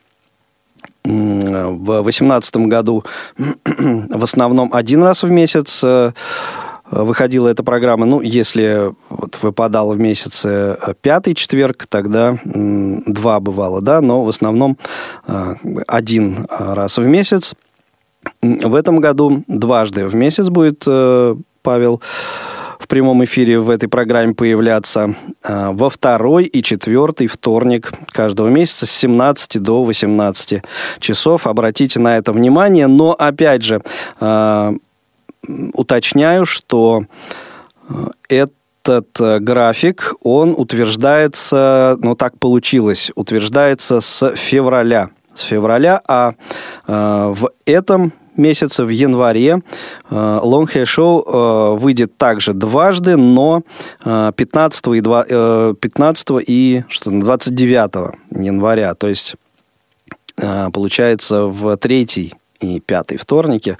В 1.04 2.02
2018 2.02 2.56
году 2.68 3.04
в 3.64 4.22
основном 4.22 4.70
один 4.72 5.02
раз 5.02 5.22
в 5.22 5.30
месяц 5.30 5.82
э, 5.82 6.12
выходила 6.90 7.48
эта 7.48 7.62
программа. 7.62 8.04
Ну, 8.04 8.20
если 8.20 8.92
вот 9.08 9.38
выпадал 9.40 9.92
в 9.92 9.98
месяце 9.98 10.78
пятый 11.00 11.34
четверг, 11.34 11.86
тогда 11.88 12.38
два 12.44 13.40
бывало, 13.40 13.80
да, 13.80 14.02
но 14.02 14.24
в 14.24 14.28
основном 14.28 14.76
э, 15.26 15.54
один 15.86 16.46
раз 16.50 16.98
в 16.98 17.06
месяц. 17.06 17.54
В 18.42 18.74
этом 18.74 18.98
году 18.98 19.44
дважды 19.48 20.06
в 20.06 20.14
месяц 20.14 20.48
будет 20.50 20.84
Павел 21.62 22.02
в 22.80 22.88
прямом 22.88 23.22
эфире 23.24 23.60
в 23.60 23.70
этой 23.70 23.88
программе 23.88 24.34
появляться 24.34 25.14
а, 25.44 25.70
во 25.72 25.90
второй 25.90 26.44
и 26.44 26.62
четвертый 26.62 27.26
вторник 27.26 27.92
каждого 28.08 28.48
месяца 28.48 28.86
с 28.86 28.90
17 28.90 29.62
до 29.62 29.84
18 29.84 30.62
часов. 30.98 31.46
Обратите 31.46 32.00
на 32.00 32.16
это 32.16 32.32
внимание. 32.32 32.86
Но, 32.86 33.12
опять 33.12 33.62
же, 33.62 33.82
а, 34.18 34.74
уточняю, 35.74 36.46
что 36.46 37.02
это 38.28 38.52
этот 38.82 39.20
э, 39.20 39.38
график, 39.40 40.14
он 40.22 40.54
утверждается, 40.56 41.98
ну 42.00 42.14
так 42.14 42.38
получилось, 42.38 43.12
утверждается 43.14 44.00
с 44.00 44.34
февраля. 44.36 45.10
С 45.34 45.42
февраля, 45.42 46.00
а 46.08 46.32
э, 46.86 47.32
в 47.34 47.50
этом 47.66 48.12
месяце, 48.40 48.84
в 48.84 48.88
январе, 48.88 49.60
э, 50.10 50.14
Long 50.14 50.66
Hair 50.66 50.84
Show 50.84 51.22
э, 51.24 51.78
выйдет 51.78 52.16
также 52.16 52.52
дважды, 52.52 53.16
но 53.16 53.62
э, 54.04 54.32
15 54.34 54.86
и, 54.88 55.00
2, 55.00 55.24
э, 55.28 55.74
15 55.80 56.28
и 56.46 56.84
что, 56.88 57.10
29 57.10 58.14
января. 58.30 58.94
То 58.94 59.08
есть 59.08 59.36
э, 60.38 60.68
получается 60.72 61.46
в 61.46 61.76
третий 61.76 62.34
и 62.60 62.80
пятый 62.80 63.16
вторники. 63.16 63.76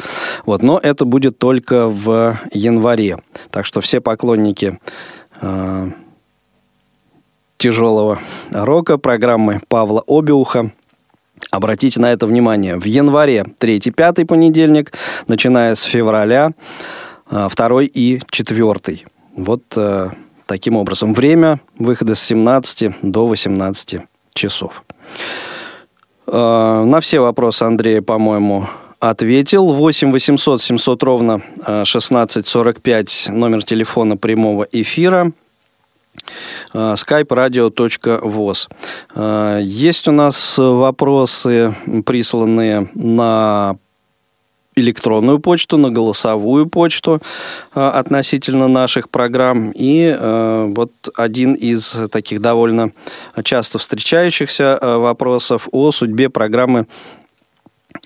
Вот, 0.47 0.63
но 0.63 0.79
это 0.83 1.05
будет 1.05 1.39
только 1.39 1.89
в 1.89 2.39
январе. 2.53 3.19
Так 3.51 3.67
что 3.67 3.81
все 3.81 4.01
поклонники 4.01 4.79
э, 5.41 5.91
тяжелого 7.59 8.19
рока, 8.51 8.97
программы 8.99 9.61
Павла 9.69 10.03
Обиуха, 10.07 10.73
обратите 11.51 12.01
на 12.01 12.13
это 12.13 12.27
внимание. 12.27 12.77
В 12.77 12.85
январе 12.85 13.45
третий, 13.59 13.91
пятый 13.91 14.25
понедельник, 14.25 14.93
начиная 15.27 15.75
с 15.75 15.83
февраля, 15.83 16.53
э, 17.31 17.49
второй 17.51 17.87
и 17.87 18.21
четвертый. 18.31 19.07
Вот 19.37 19.63
э, 19.77 20.11
таким 20.47 20.77
образом. 20.77 21.15
Время 21.15 21.61
выхода 21.79 22.15
с 22.15 22.23
17 22.23 22.97
до 23.03 23.27
18 23.27 24.01
часов. 24.35 24.83
Э, 26.27 26.85
на 26.85 27.01
все 27.01 27.21
вопросы 27.21 27.63
Андрея, 27.65 28.03
по-моему, 28.03 28.67
ответил. 28.99 29.73
8 29.73 30.13
800 30.13 30.63
700 30.63 31.03
ровно 31.03 31.35
1645 31.63 33.27
э, 33.29 33.33
номер 33.33 33.63
телефона 33.65 34.17
прямого 34.17 34.67
эфира 34.71 35.33
skype 36.73 37.29
radio.voz. 37.29 38.69
Э, 39.15 39.61
есть 39.63 40.09
у 40.09 40.13
нас 40.13 40.59
вопросы, 40.59 41.75
присланные 42.05 42.89
на 42.95 43.77
электронную 44.81 45.39
почту, 45.39 45.77
на 45.77 45.91
голосовую 45.91 46.67
почту 46.67 47.21
э, 47.75 47.81
относительно 47.81 48.69
наших 48.69 49.11
программ. 49.11 49.73
И 49.75 50.15
э, 50.17 50.73
вот 50.75 50.93
один 51.17 51.55
из 51.55 51.99
таких 52.11 52.41
довольно 52.41 52.93
часто 53.45 53.79
встречающихся 53.79 54.79
э, 54.81 54.97
вопросов 54.97 55.69
о 55.73 55.93
судьбе 55.93 56.29
программы 56.31 56.87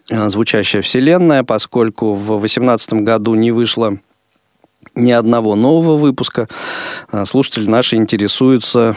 «Звучащая 0.08 0.82
вселенная», 0.82 1.44
поскольку 1.44 2.14
в 2.14 2.26
2018 2.26 2.94
году 3.04 3.34
не 3.34 3.52
вышло 3.52 3.98
ни 4.94 5.12
одного 5.12 5.54
нового 5.54 5.96
выпуска. 5.96 6.48
Слушатели 7.24 7.66
наши 7.68 7.96
интересуются, 7.96 8.96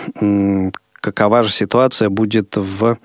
какова 0.94 1.44
же 1.44 1.51
ситуация 1.51 2.10
будет 2.10 2.56
в 2.56 2.98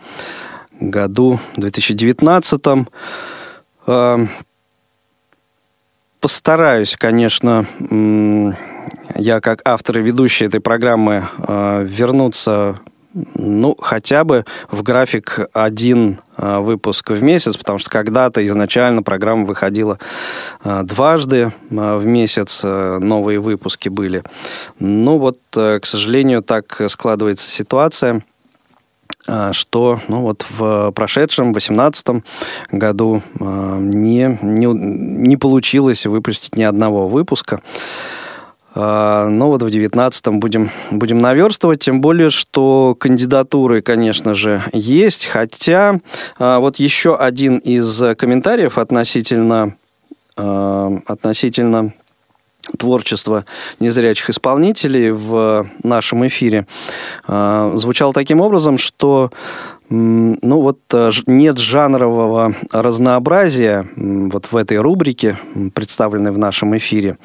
году 0.81 1.39
2019 1.57 2.87
постараюсь, 6.23 6.95
конечно, 6.97 7.67
я 9.17 9.41
как 9.41 9.61
автор 9.65 9.99
и 9.99 10.03
ведущий 10.03 10.45
этой 10.45 10.61
программы 10.61 11.29
э, 11.37 11.85
вернуться 11.85 12.81
ну, 13.15 13.77
хотя 13.79 14.25
бы 14.25 14.45
в 14.71 14.83
график 14.83 15.41
один 15.53 16.21
э, 16.37 16.59
выпуск 16.59 17.11
в 17.11 17.23
месяц, 17.23 17.57
потому 17.57 17.79
что 17.79 17.91
когда-то 17.91 18.47
изначально 18.47 19.03
программа 19.03 19.45
выходила 19.45 19.99
э, 20.65 20.83
дважды 20.85 21.53
в 21.71 22.05
месяц, 22.05 22.63
новые 22.63 23.41
выпуски 23.41 23.89
были. 23.89 24.23
Ну 24.79 25.19
вот, 25.19 25.39
к 25.53 25.81
сожалению, 25.85 26.43
так 26.43 26.81
складывается 26.89 27.49
ситуация. 27.49 28.23
А, 29.29 29.53
что 29.53 30.01
ну, 30.09 30.23
вот 30.23 30.45
в 30.49 30.91
прошедшем 30.93 31.53
2018 31.53 32.25
году 32.73 33.23
а, 33.39 33.79
не, 33.79 34.39
не, 34.43 34.67
не 34.67 35.37
получилось 35.37 36.07
выпустить 36.07 36.57
ни 36.57 36.63
одного 36.63 37.09
выпуска. 37.09 37.61
А, 38.75 39.29
но 39.29 39.49
вот 39.49 39.63
в 39.63 39.71
2019 39.71 40.29
будем, 40.29 40.71
будем 40.91 41.19
наверстывать, 41.19 41.81
тем 41.81 42.01
более, 42.01 42.31
что 42.31 42.97
кандидатуры, 42.99 43.83
конечно 43.83 44.35
же, 44.35 44.63
есть, 44.73 45.27
хотя 45.27 46.01
вот 46.39 46.77
еще 46.77 47.17
один 47.17 47.59
из 47.59 48.03
комментариев 48.17 48.79
относительно, 48.79 49.77
относительно 50.37 51.93
творчества 52.79 53.45
незрячих 53.81 54.31
исполнителей 54.31 55.11
в 55.11 55.69
нашем 55.83 56.27
эфире 56.27 56.67
а, 57.27 57.73
звучал 57.75 58.13
таким 58.13 58.41
образом, 58.41 58.79
что 58.79 59.31
ну 59.95 60.63
вот 60.63 60.81
э, 60.95 61.11
нет 61.27 61.59
жанрового 61.59 62.55
разнообразия 62.71 63.87
вот 63.95 64.47
в 64.51 64.57
этой 64.57 64.79
рубрике, 64.79 65.39
представленной 65.75 66.33
в 66.33 66.39
нашем 66.39 66.75
эфире. 66.79 67.19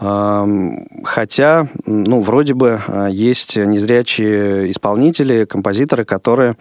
Хотя, 0.00 1.68
ну, 1.84 2.20
вроде 2.20 2.54
бы 2.54 2.80
э, 2.86 3.08
есть 3.10 3.56
незрячие 3.56 4.70
исполнители, 4.70 5.44
композиторы, 5.44 6.04
которые 6.04 6.56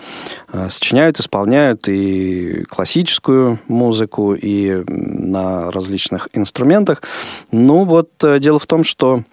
э, 0.51 0.67
сочиняют, 0.69 1.19
исполняют 1.19 1.88
и 1.88 2.63
классическую 2.67 3.60
музыку, 3.67 4.33
и 4.33 4.83
на 4.88 5.71
различных 5.71 6.27
инструментах. 6.33 7.03
Ну, 7.51 7.86
вот 7.86 8.10
дело 8.39 8.60
в 8.60 8.65
том, 8.65 8.83
что 8.83 9.23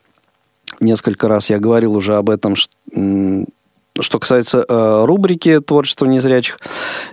несколько 0.81 1.27
раз 1.27 1.51
я 1.51 1.59
говорил 1.59 1.97
уже 1.97 2.17
об 2.17 2.31
этом, 2.31 2.55
что 4.01 4.19
касается 4.19 4.65
э, 4.69 5.05
рубрики 5.05 5.61
творчества 5.61 6.07
незрячих 6.07 6.59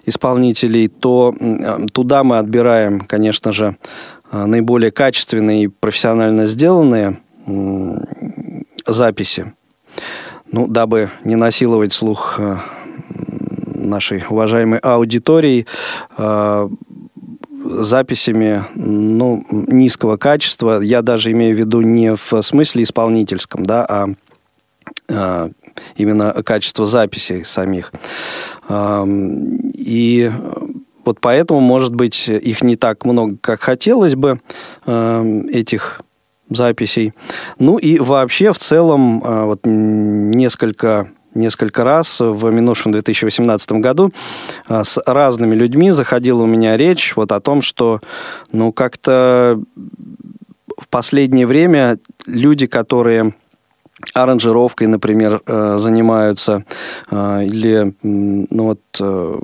исполнителей, 0.05 0.87
то 0.87 1.33
э, 1.39 1.87
туда 1.93 2.23
мы 2.23 2.39
отбираем, 2.39 3.01
конечно 3.01 3.51
же, 3.51 3.77
э, 4.31 4.45
наиболее 4.45 4.91
качественные 4.91 5.63
и 5.65 5.67
профессионально 5.67 6.47
сделанные 6.47 7.19
э, 7.45 7.97
записи, 8.87 9.53
ну, 10.51 10.67
дабы 10.67 11.11
не 11.23 11.35
насиловать 11.35 11.93
слух 11.93 12.35
э, 12.39 12.57
нашей 13.75 14.23
уважаемой 14.27 14.79
аудитории 14.79 15.67
э, 16.17 16.69
записями 17.63 18.63
ну, 18.75 19.45
низкого 19.49 20.17
качества. 20.17 20.81
Я 20.81 21.01
даже 21.01 21.31
имею 21.31 21.55
в 21.55 21.59
виду 21.59 21.81
не 21.81 22.15
в 22.15 22.41
смысле 22.41 22.83
исполнительском, 22.83 23.63
да, 23.63 23.85
а 23.87 24.07
э, 25.09 25.49
именно 25.95 26.33
качество 26.43 26.85
записей 26.85 27.45
самих. 27.45 27.91
И 28.69 30.31
вот 31.03 31.19
поэтому, 31.19 31.59
может 31.59 31.95
быть, 31.95 32.27
их 32.27 32.61
не 32.61 32.75
так 32.75 33.05
много, 33.05 33.37
как 33.41 33.61
хотелось 33.61 34.15
бы, 34.15 34.39
этих 34.85 36.01
записей. 36.51 37.13
Ну 37.59 37.77
и 37.77 37.97
вообще, 37.99 38.53
в 38.53 38.57
целом, 38.57 39.21
а, 39.23 39.45
вот 39.45 39.61
несколько 39.63 41.09
несколько 41.33 41.85
раз 41.85 42.19
в 42.19 42.51
минувшем 42.51 42.91
2018 42.91 43.71
году 43.73 44.11
а, 44.67 44.83
с 44.83 45.01
разными 45.05 45.55
людьми 45.55 45.91
заходила 45.91 46.43
у 46.43 46.45
меня 46.45 46.75
речь 46.75 47.13
вот 47.15 47.31
о 47.31 47.39
том, 47.39 47.61
что 47.61 48.01
ну 48.51 48.73
как-то 48.73 49.57
в 50.77 50.89
последнее 50.89 51.47
время 51.47 51.99
люди, 52.25 52.67
которые 52.67 53.33
аранжировкой, 54.13 54.87
например, 54.87 55.41
э, 55.45 55.75
занимаются, 55.77 56.65
э, 57.09 57.43
или 57.45 57.93
ну 58.03 58.63
вот, 58.63 58.79
э, 58.99 59.39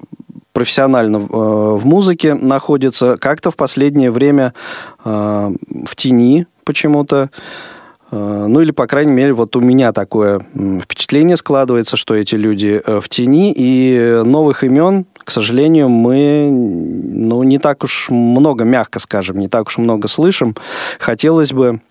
профессионально 0.53 1.19
в 1.19 1.85
музыке 1.85 2.33
находятся, 2.33 3.17
как-то 3.17 3.51
в 3.51 3.55
последнее 3.55 4.09
время 4.09 4.55
в 5.03 5.95
тени 5.95 6.47
почему-то. 6.63 7.29
Ну 8.09 8.61
или, 8.61 8.71
по 8.71 8.87
крайней 8.87 9.11
мере, 9.11 9.33
вот 9.33 9.55
у 9.55 9.59
меня 9.59 9.93
такое 9.93 10.47
впечатление 10.81 11.37
складывается, 11.37 11.95
что 11.95 12.15
эти 12.15 12.33
люди 12.33 12.81
в 12.83 13.07
тени, 13.07 13.53
и 13.55 14.23
новых 14.25 14.63
имен, 14.63 15.05
к 15.27 15.29
сожалению, 15.29 15.89
мы 15.89 16.49
ну, 16.49 17.43
не 17.43 17.59
так 17.59 17.83
уж 17.83 18.07
много, 18.09 18.63
мягко 18.63 18.99
скажем, 18.99 19.37
не 19.37 19.49
так 19.49 19.67
уж 19.67 19.77
много 19.77 20.07
слышим. 20.07 20.55
Хотелось 20.99 21.51
бы 21.51 21.81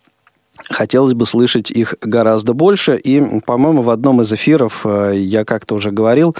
Хотелось 0.68 1.14
бы 1.14 1.26
слышать 1.26 1.70
их 1.70 1.94
гораздо 2.00 2.52
больше. 2.52 2.96
И, 2.96 3.40
по-моему, 3.40 3.82
в 3.82 3.90
одном 3.90 4.22
из 4.22 4.32
эфиров 4.32 4.82
э, 4.84 5.12
я 5.14 5.44
как-то 5.44 5.76
уже 5.76 5.92
говорил, 5.92 6.34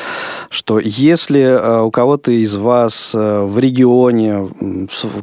что 0.51 0.81
если 0.81 1.43
э, 1.43 1.83
у 1.83 1.93
кого-то 1.93 2.33
из 2.33 2.57
вас 2.57 3.13
э, 3.15 3.41
в 3.43 3.57
регионе, 3.59 4.51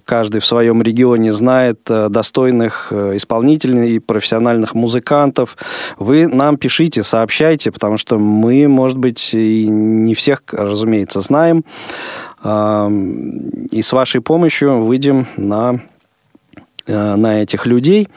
каждый 0.05 0.39
в 0.39 0.45
своем 0.45 0.81
регионе 0.81 1.33
знает 1.33 1.81
достойных 1.83 2.93
исполнителей 2.93 3.99
профессиональных 3.99 4.73
музыкантов, 4.73 5.57
вы 5.97 6.27
нам 6.27 6.57
пишите, 6.57 7.03
сообщайте, 7.03 7.71
потому 7.71 7.97
что 7.97 8.17
мы, 8.19 8.67
может 8.69 8.97
быть, 8.97 9.33
и 9.33 9.67
не 9.67 10.15
всех, 10.15 10.43
разумеется, 10.51 11.19
знаем. 11.19 11.65
И 12.43 13.81
с 13.81 13.93
вашей 13.93 14.21
помощью 14.21 14.83
выйдем 14.83 15.27
на, 15.37 15.79
на 16.87 17.41
этих 17.41 17.65
людей. 17.65 18.09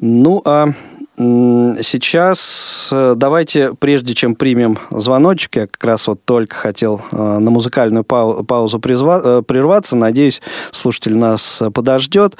Ну, 0.00 0.42
а 0.44 0.72
Сейчас 1.18 2.90
э, 2.92 3.14
давайте, 3.16 3.74
прежде 3.74 4.14
чем 4.14 4.36
примем 4.36 4.78
звоночек, 4.92 5.56
я 5.56 5.66
как 5.66 5.82
раз 5.82 6.06
вот 6.06 6.24
только 6.24 6.54
хотел 6.54 7.02
э, 7.10 7.16
на 7.16 7.50
музыкальную 7.50 8.04
паузу 8.04 8.78
э, 8.78 9.42
прерваться. 9.42 9.96
Надеюсь, 9.96 10.40
слушатель 10.70 11.16
нас 11.16 11.60
подождет. 11.74 12.36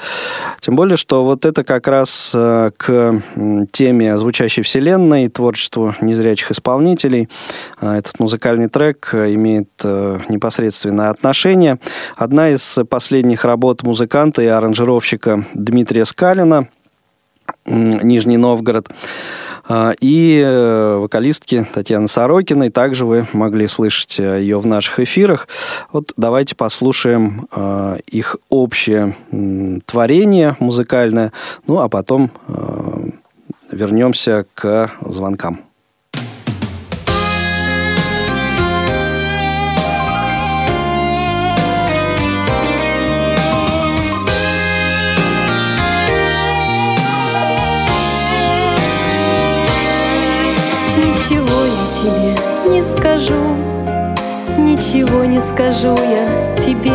Тем 0.61 0.77
более, 0.77 0.95
что 0.95 1.25
вот 1.25 1.43
это 1.43 1.65
как 1.65 1.89
раз 1.89 2.29
к 2.31 3.21
теме 3.73 4.17
звучащей 4.17 4.63
вселенной, 4.63 5.27
творчеству 5.27 5.93
незрячих 5.99 6.51
исполнителей. 6.51 7.27
Этот 7.81 8.17
музыкальный 8.19 8.69
трек 8.69 9.09
имеет 9.13 9.69
непосредственное 9.83 11.09
отношение. 11.09 11.79
Одна 12.15 12.51
из 12.51 12.79
последних 12.89 13.43
работ 13.43 13.83
музыканта 13.83 14.41
и 14.41 14.47
аранжировщика 14.47 15.43
Дмитрия 15.53 16.05
Скалина– 16.05 16.69
Нижний 17.69 18.37
Новгород. 18.37 18.89
А, 19.71 19.93
и 20.01 20.41
э, 20.43 20.95
вокалистки 20.97 21.67
Татьяны 21.71 22.07
Сорокиной. 22.07 22.71
Также 22.71 23.05
вы 23.05 23.27
могли 23.33 23.67
слышать 23.67 24.19
э, 24.19 24.41
ее 24.41 24.59
в 24.59 24.65
наших 24.65 24.99
эфирах. 24.99 25.47
Вот 25.91 26.11
давайте 26.17 26.55
послушаем 26.55 27.47
э, 27.51 27.99
их 28.07 28.37
общее 28.49 29.15
творение 29.85 30.57
музыкальное. 30.59 31.31
Ну, 31.67 31.79
а 31.79 31.87
потом 31.87 32.31
вернемся 33.71 34.47
к 34.55 34.89
звонкам. 35.01 35.68
Скажу, 52.83 53.41
ничего 54.57 55.25
не 55.25 55.39
скажу 55.39 55.95
я 55.95 56.55
тебе. 56.57 56.91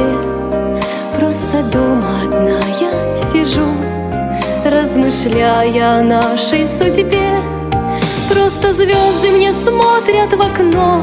Просто 1.18 1.62
дома 1.72 2.22
одна 2.24 2.60
я 2.80 3.16
сижу, 3.16 3.66
размышляя 4.64 5.98
о 5.98 6.02
нашей 6.02 6.66
судьбе. 6.66 7.42
Просто 8.30 8.72
звезды 8.72 9.30
мне 9.30 9.52
смотрят 9.52 10.32
в 10.32 10.40
окно, 10.40 11.02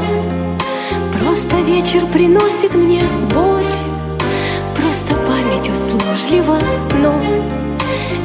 Просто 1.18 1.56
вечер 1.58 2.04
приносит 2.12 2.74
мне 2.74 3.02
боль, 3.32 3.62
Просто 4.74 5.14
память 5.14 5.68
услужлива, 5.68 6.58
но 7.00 7.14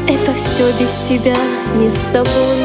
Это 0.07 0.33
все 0.33 0.65
без 0.79 0.95
тебя, 1.07 1.35
не 1.75 1.89
с 1.89 2.07
тобой. 2.11 2.57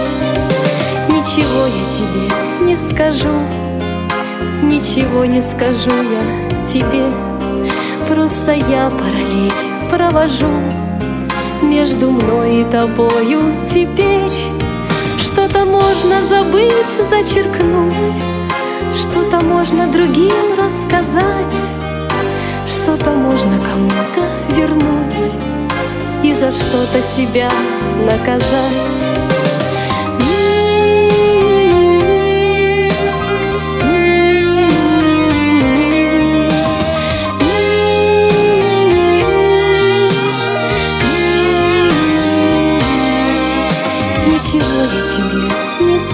Ничего 1.09 1.66
я 1.66 1.92
тебе 1.92 2.66
не 2.66 2.76
скажу, 2.76 3.28
Ничего 4.62 5.24
не 5.24 5.40
скажу 5.40 5.90
я 5.90 6.66
тебе, 6.66 7.05
Просто 8.09 8.52
я 8.52 8.90
параллель 8.90 9.52
провожу 9.90 10.50
Между 11.62 12.11
мной 12.11 12.62
и 12.62 12.64
тобою. 12.64 13.55
Теперь 13.68 14.33
Что-то 15.18 15.64
можно 15.64 16.22
забыть, 16.28 16.92
зачеркнуть. 17.09 18.22
Что-то 18.94 19.40
можно 19.44 19.87
другим 19.87 20.59
рассказать. 20.59 21.70
Что-то 22.66 23.11
можно 23.11 23.59
кому-то 23.59 24.55
вернуть 24.57 25.37
И 26.22 26.33
за 26.33 26.50
что-то 26.50 27.02
себя 27.02 27.50
наказать 28.07 29.41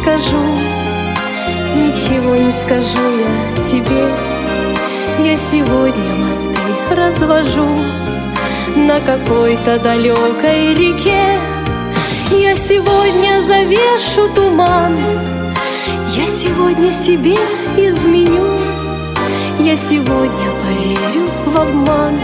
скажу, 0.08 0.42
ничего 1.74 2.36
не 2.36 2.52
скажу 2.52 3.18
я 3.18 3.64
тебе. 3.64 4.08
Я 5.24 5.36
сегодня 5.36 6.14
мосты 6.14 6.48
развожу 6.90 7.66
на 8.76 9.00
какой-то 9.00 9.78
далекой 9.80 10.74
реке. 10.74 11.38
Я 12.30 12.54
сегодня 12.54 13.42
завешу 13.42 14.28
туман, 14.34 14.96
я 16.14 16.26
сегодня 16.26 16.92
себе 16.92 17.36
изменю. 17.76 18.46
Я 19.60 19.76
сегодня 19.76 20.50
поверю 20.62 21.28
в 21.46 21.56
обман 21.58 22.14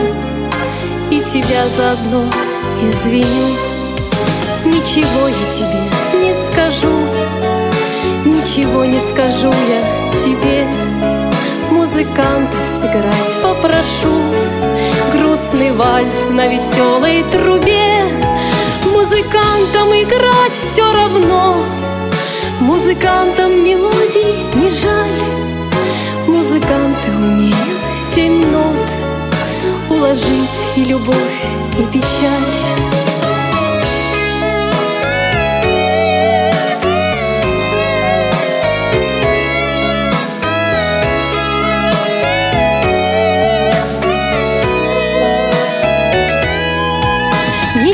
и 1.11 1.21
тебя 1.21 1.67
заодно 1.77 2.25
извиню. 2.83 3.57
Ничего 4.65 5.29
я 5.29 5.51
тебе 5.51 5.81
не 5.81 6.04
скажу, 6.55 6.93
Ничего 8.25 8.85
не 8.85 9.01
скажу 9.01 9.51
я 9.51 10.21
тебе. 10.21 10.67
Музыкантов 11.71 12.65
сыграть 12.65 13.37
попрошу. 13.43 14.15
Грустный 15.13 15.73
вальс 15.73 16.29
на 16.31 16.47
веселой 16.47 17.25
трубе. 17.33 18.05
Музыкантам 18.93 19.89
играть 20.03 20.53
все 20.53 20.91
равно. 20.93 21.57
Музыкантам 22.61 23.65
мелодий 23.65 24.37
не 24.55 24.71
жаль. 24.71 25.21
Музыканты 26.29 27.11
умеют 27.11 27.83
семь 27.97 28.45
нот. 28.51 28.91
Уложить 29.91 30.69
и 30.77 30.85
любовь, 30.85 31.47
и 31.79 31.83
печаль 31.93 32.64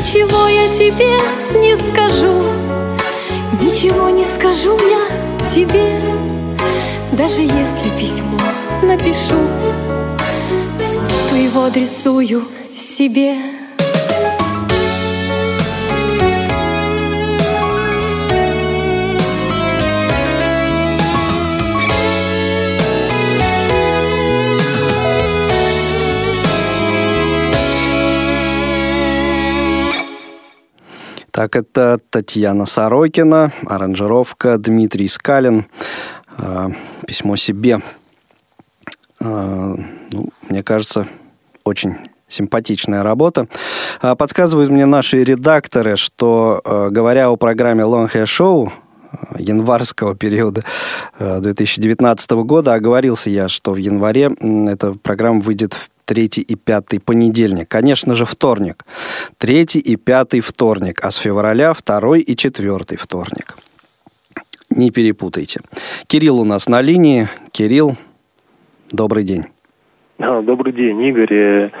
Ничего 0.01 0.47
я 0.47 0.67
тебе 0.73 1.15
не 1.61 1.77
скажу, 1.77 2.43
ничего 3.61 4.09
не 4.09 4.25
скажу 4.25 4.75
я 4.75 5.45
тебе, 5.47 6.01
даже 7.11 7.41
если 7.41 7.87
письмо 7.99 8.39
напишу, 8.81 9.37
то 11.29 11.35
его 11.35 11.65
адресую 11.65 12.47
себе. 12.75 13.60
Так, 31.31 31.55
это 31.55 31.97
Татьяна 32.09 32.65
Сорокина, 32.65 33.53
аранжировка 33.65 34.57
Дмитрий 34.57 35.07
Скалин, 35.07 35.65
а, 36.37 36.71
письмо 37.07 37.37
себе. 37.37 37.79
А, 39.21 39.75
ну, 40.11 40.29
мне 40.49 40.61
кажется, 40.61 41.07
очень 41.63 41.95
симпатичная 42.27 43.01
работа. 43.01 43.47
А, 44.01 44.15
подсказывают 44.15 44.71
мне 44.71 44.85
наши 44.85 45.23
редакторы, 45.23 45.95
что, 45.95 46.61
говоря 46.91 47.29
о 47.29 47.37
программе 47.37 47.83
Long 47.83 48.11
Hair 48.11 48.25
Show, 48.25 48.71
январского 49.37 50.15
периода 50.15 50.63
2019 51.19 52.31
года, 52.31 52.73
оговорился 52.73 53.29
я, 53.29 53.47
что 53.49 53.71
в 53.71 53.77
январе 53.77 54.31
эта 54.69 54.93
программа 54.93 55.41
выйдет 55.41 55.73
в 55.73 55.89
третий 56.11 56.41
и 56.41 56.55
пятый 56.55 56.99
понедельник. 56.99 57.69
Конечно 57.69 58.15
же, 58.15 58.25
вторник. 58.25 58.83
Третий 59.37 59.79
и 59.79 59.95
пятый 59.95 60.41
вторник, 60.41 60.99
а 61.01 61.09
с 61.09 61.15
февраля 61.15 61.71
второй 61.71 62.19
и 62.19 62.35
четвертый 62.35 62.97
вторник. 62.97 63.57
Не 64.69 64.91
перепутайте. 64.91 65.61
Кирилл 66.07 66.41
у 66.41 66.43
нас 66.43 66.67
на 66.67 66.81
линии. 66.81 67.29
Кирилл, 67.51 67.95
добрый 68.91 69.23
день. 69.23 69.45
А, 70.19 70.41
добрый 70.41 70.73
день, 70.73 71.01
Игорь. 71.01 71.71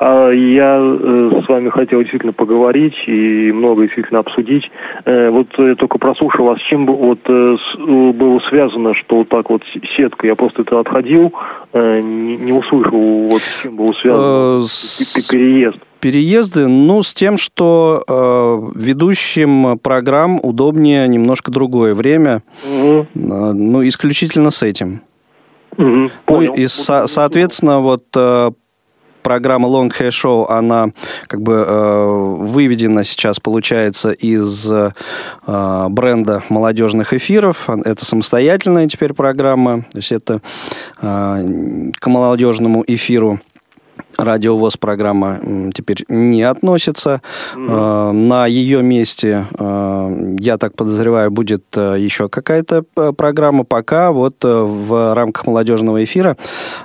Э, 0.00 0.04
а, 0.04 0.30
я 0.30 0.78
э, 0.78 1.42
с 1.44 1.48
вами 1.48 1.68
хотел 1.68 2.00
действительно 2.00 2.32
поговорить 2.32 2.94
и 3.06 3.52
много 3.52 3.82
действительно 3.82 4.20
обсудить. 4.20 4.64
Э, 5.04 5.30
вот 5.30 5.46
я 5.58 5.74
только 5.74 5.98
прослушал 5.98 6.46
вас, 6.46 6.58
с 6.58 6.68
чем 6.68 6.86
вот 6.86 7.20
было 7.26 8.40
связано, 8.48 8.94
что 8.94 9.16
вот 9.16 9.28
так 9.28 9.50
вот 9.50 9.62
сетка, 9.96 10.26
я 10.26 10.34
просто 10.34 10.62
это 10.62 10.80
отходил, 10.80 11.32
не 11.74 12.52
услышал, 12.52 13.26
вот 13.26 13.42
с 13.42 13.62
чем 13.62 13.76
было 13.76 13.92
связано 13.92 14.66
переезд 15.30 15.78
переезды, 16.00 16.66
ну, 16.66 17.02
с 17.02 17.12
тем, 17.12 17.36
что 17.36 18.02
э, 18.08 18.78
ведущим 18.78 19.78
программ 19.78 20.40
удобнее 20.42 21.06
немножко 21.06 21.50
другое 21.50 21.94
время. 21.94 22.42
Угу. 22.64 23.06
Э, 23.14 23.52
ну, 23.52 23.86
исключительно 23.86 24.50
с 24.50 24.62
этим. 24.62 25.02
Угу, 25.76 26.10
ну 26.28 26.42
и, 26.42 26.66
со, 26.66 27.06
соответственно, 27.06 27.80
вот 27.80 28.04
э, 28.16 28.50
программа 29.22 29.68
Long 29.68 29.90
Hair 29.90 30.10
Show, 30.10 30.46
она 30.48 30.90
как 31.26 31.42
бы 31.42 31.64
э, 31.66 32.06
выведена 32.40 33.04
сейчас, 33.04 33.40
получается, 33.40 34.10
из 34.10 34.70
э, 34.70 34.90
бренда 35.46 36.42
молодежных 36.48 37.12
эфиров. 37.12 37.68
Это 37.68 38.04
самостоятельная 38.04 38.86
теперь 38.88 39.12
программа, 39.12 39.82
то 39.92 39.98
есть 39.98 40.12
это 40.12 40.40
э, 41.00 41.90
к 41.98 42.06
молодежному 42.06 42.84
эфиру 42.86 43.40
радиовоз 44.16 44.76
программа 44.76 45.40
теперь 45.74 46.04
не 46.08 46.42
относится. 46.42 47.22
Mm-hmm. 47.54 48.12
На 48.12 48.46
ее 48.46 48.82
месте, 48.82 49.46
э, 49.58 50.34
я 50.38 50.58
так 50.58 50.74
подозреваю, 50.74 51.30
будет 51.30 51.64
э, 51.76 51.96
еще 51.98 52.28
какая-то 52.28 52.82
программа. 53.16 53.64
Пока 53.64 54.10
вот 54.10 54.36
в 54.42 55.14
рамках 55.14 55.46
молодежного 55.46 56.02
эфира 56.02 56.36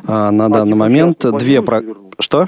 на 0.07 0.49
данный 0.49 0.75
момент 0.75 1.25
две... 1.37 1.61
Про... 1.61 1.81
Что? 2.19 2.47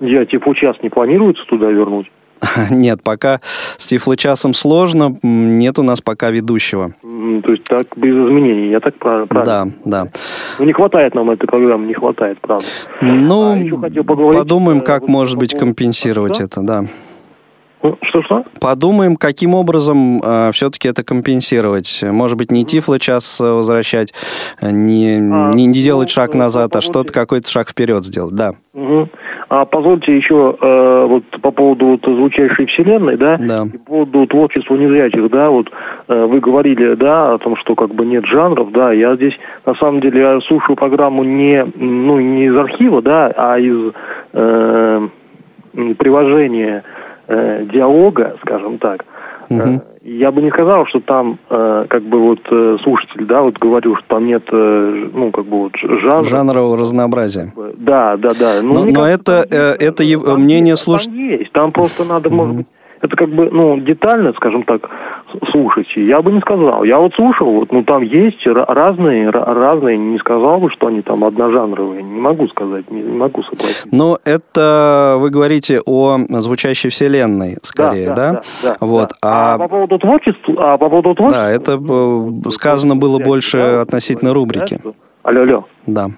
Я 0.00 0.24
типа 0.24 0.54
час 0.54 0.76
не 0.82 0.88
планируется 0.88 1.44
туда 1.48 1.70
вернуть? 1.70 2.10
Нет, 2.70 3.02
пока 3.02 3.40
с 3.76 3.86
Тифлочасом 3.86 4.54
сложно, 4.54 5.16
нет 5.22 5.78
у 5.78 5.82
нас 5.82 6.00
пока 6.00 6.30
ведущего. 6.30 6.94
То 7.02 7.52
есть 7.52 7.64
так 7.64 7.86
без 7.96 8.14
изменений, 8.14 8.70
я 8.70 8.80
так 8.80 8.94
правильно? 8.96 9.26
Да, 9.44 9.68
да. 9.84 10.08
Ну, 10.58 10.64
не 10.64 10.72
хватает 10.72 11.14
нам 11.14 11.30
этой 11.30 11.46
программы, 11.46 11.86
не 11.86 11.94
хватает, 11.94 12.38
правда. 12.40 12.64
Ну, 13.02 13.52
а 13.52 14.32
подумаем, 14.32 14.78
э, 14.78 14.82
как, 14.82 15.02
вот, 15.02 15.10
может 15.10 15.38
быть, 15.38 15.56
компенсировать 15.56 16.36
что? 16.36 16.44
это, 16.44 16.62
да. 16.62 16.84
Ну, 17.82 17.96
Что-что? 18.02 18.44
Подумаем, 18.60 19.16
каким 19.16 19.54
образом 19.54 20.20
э, 20.22 20.50
все-таки 20.52 20.88
это 20.88 21.02
компенсировать. 21.02 22.02
Может 22.02 22.36
быть, 22.36 22.50
не 22.50 22.64
Тифло 22.64 22.98
час 22.98 23.40
э, 23.40 23.44
возвращать, 23.44 24.12
э, 24.60 24.70
не, 24.70 25.16
а, 25.16 25.52
не, 25.54 25.66
не 25.66 25.82
делать 25.82 26.08
ну, 26.08 26.22
шаг 26.22 26.34
назад, 26.34 26.76
а 26.76 26.80
что-то, 26.82 27.12
какой-то 27.12 27.48
шаг 27.48 27.70
вперед 27.70 28.04
сделать, 28.04 28.34
да. 28.34 28.52
Угу. 28.74 29.08
А 29.48 29.64
позвольте 29.64 30.14
еще 30.14 30.56
э, 30.60 31.06
вот 31.08 31.24
по 31.40 31.50
поводу 31.50 31.86
вот, 31.86 32.04
звучащей 32.04 32.66
вселенной, 32.66 33.16
да, 33.16 33.36
да. 33.36 33.64
и 33.64 33.78
по 33.78 33.84
поводу 33.84 34.26
творчества 34.26 34.76
незрячих, 34.76 35.28
да, 35.30 35.50
вот 35.50 35.68
э, 36.06 36.24
вы 36.26 36.38
говорили, 36.38 36.94
да, 36.94 37.34
о 37.34 37.38
том, 37.38 37.56
что 37.56 37.74
как 37.74 37.94
бы 37.94 38.06
нет 38.06 38.24
жанров, 38.26 38.70
да, 38.72 38.92
я 38.92 39.16
здесь 39.16 39.34
на 39.66 39.74
самом 39.74 40.02
деле 40.02 40.20
я 40.20 40.40
слушаю 40.42 40.76
программу 40.76 41.24
не, 41.24 41.64
ну, 41.76 42.20
не 42.20 42.46
из 42.46 42.56
архива, 42.56 43.02
да, 43.02 43.32
а 43.36 43.58
из 43.58 43.92
э, 44.34 45.08
приложения 45.98 46.84
э, 47.30 47.66
диалога, 47.72 48.36
скажем 48.42 48.78
так. 48.78 49.04
Угу. 49.48 49.82
Я 50.02 50.30
бы 50.30 50.42
не 50.42 50.50
сказал, 50.50 50.86
что 50.86 51.00
там, 51.00 51.38
э, 51.48 51.86
как 51.88 52.02
бы 52.02 52.20
вот 52.20 52.40
э, 52.50 52.76
слушатель, 52.82 53.26
да, 53.26 53.42
вот 53.42 53.58
говорил, 53.58 53.96
что 53.96 54.06
там 54.08 54.26
нет, 54.26 54.42
э, 54.50 55.08
ну, 55.12 55.30
как 55.30 55.44
бы 55.44 55.58
вот 55.58 55.72
жанра. 55.76 56.24
Жанрового 56.24 56.78
разнообразия. 56.78 57.52
Да, 57.76 58.16
да, 58.16 58.30
да. 58.38 58.60
Ну, 58.62 58.84
но, 58.84 58.90
но 58.90 59.06
это, 59.06 59.44
э, 59.50 59.74
это 59.78 60.02
мнение 60.38 60.76
слушателя. 60.76 61.14
Там 61.14 61.38
есть, 61.38 61.52
там 61.52 61.72
просто 61.72 62.04
надо, 62.04 62.30
может 62.30 62.56
быть, 62.56 62.66
это 63.02 63.16
как 63.16 63.28
бы, 63.30 63.50
ну, 63.50 63.78
детально, 63.80 64.32
скажем 64.34 64.62
так, 64.64 64.88
слушать. 65.50 65.86
Я 65.96 66.22
бы 66.22 66.32
не 66.32 66.40
сказал. 66.40 66.84
Я 66.84 66.98
вот 66.98 67.14
слушал, 67.14 67.50
вот, 67.50 67.72
ну, 67.72 67.82
там 67.82 68.02
есть 68.02 68.46
разные, 68.46 69.30
разные, 69.30 69.96
не 69.98 70.18
сказал 70.18 70.58
бы, 70.58 70.70
что 70.70 70.88
они 70.88 71.02
там 71.02 71.24
одножанровые. 71.24 72.02
Не 72.02 72.20
могу 72.20 72.48
сказать, 72.48 72.90
не, 72.90 73.02
не 73.02 73.16
могу 73.16 73.42
согласиться. 73.42 73.88
Но 73.90 74.18
это 74.24 75.16
вы 75.18 75.30
говорите 75.30 75.80
о 75.84 76.18
звучащей 76.28 76.90
вселенной, 76.90 77.56
скорее, 77.62 78.08
да? 78.08 78.14
Да, 78.14 78.40
да, 78.62 78.76
да, 78.80 78.86
вот. 78.86 79.08
Да. 79.08 79.16
А, 79.22 79.54
а 79.54 79.58
по 79.58 79.68
поводу 79.68 79.98
творчества, 79.98 80.54
а 80.58 80.78
по 80.78 80.88
поводу 80.88 81.14
творчества... 81.14 81.44
Да, 81.44 81.50
это 81.50 81.72
э, 81.72 82.50
сказано 82.50 82.96
было 82.96 83.18
больше 83.18 83.58
относительно 83.58 84.34
рубрики. 84.34 84.80
Алло, 85.22 85.42
алло. 85.42 85.64
Да. 85.86 86.08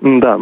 Да. 0.00 0.40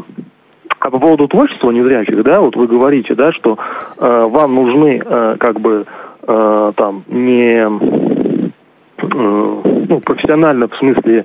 А 0.81 0.91
по 0.91 0.99
поводу 0.99 1.29
творчества 1.29 1.71
незрячих, 1.71 2.25
да, 2.25 2.41
вот 2.41 2.57
вы 2.57 2.67
говорите, 2.67 3.15
да, 3.15 3.31
что 3.33 3.57
э, 3.99 4.29
вам 4.29 4.53
нужны 4.53 5.01
э, 5.05 5.37
как 5.39 5.61
бы 5.61 5.87
э, 6.27 6.73
там 6.77 7.05
не 7.09 7.59
э, 7.59 7.69
ну, 9.89 10.01
профессионально 10.01 10.69
в 10.69 10.77
смысле 10.77 11.25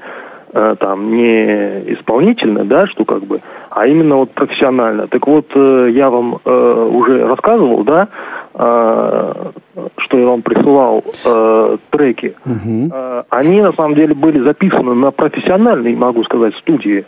э, 0.53 0.75
там 0.79 1.11
не 1.11 1.93
исполнительно, 1.93 2.65
да, 2.65 2.87
что 2.87 3.05
как 3.05 3.23
бы, 3.23 3.41
а 3.69 3.87
именно 3.87 4.17
вот 4.17 4.31
профессионально. 4.31 5.07
Так 5.07 5.27
вот, 5.27 5.45
э, 5.55 5.89
я 5.91 6.09
вам 6.09 6.39
э, 6.43 6.89
уже 6.93 7.27
рассказывал, 7.27 7.83
да, 7.83 8.07
э, 8.53 9.51
что 9.97 10.17
я 10.17 10.25
вам 10.25 10.41
присылал 10.41 11.03
э, 11.25 11.77
треки. 11.91 12.35
Угу. 12.45 12.89
Э, 12.93 13.23
они 13.29 13.61
на 13.61 13.71
самом 13.73 13.95
деле 13.95 14.13
были 14.13 14.39
записаны 14.39 14.95
на 14.95 15.11
профессиональной, 15.11 15.95
могу 15.95 16.23
сказать, 16.23 16.55
студии. 16.55 17.05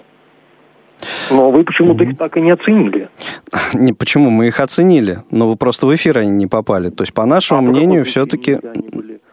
Но 1.32 1.52
вы 1.52 1.64
почему-то 1.64 2.04
их 2.04 2.18
так 2.18 2.38
и 2.38 2.42
не 2.42 2.52
оценили. 2.52 3.10
Не, 3.74 3.94
почему? 3.94 4.30
Мы 4.30 4.48
их 4.48 4.60
оценили, 4.60 5.20
но 5.32 5.48
вы 5.48 5.56
просто 5.56 5.86
в 5.86 5.96
эфир 5.96 6.18
они 6.18 6.32
не 6.32 6.48
попали. 6.48 6.90
То 6.90 7.04
есть, 7.04 7.14
по 7.14 7.26
нашему 7.26 7.60
а 7.60 7.62
мнению, 7.62 8.06
все-таки... 8.06 8.60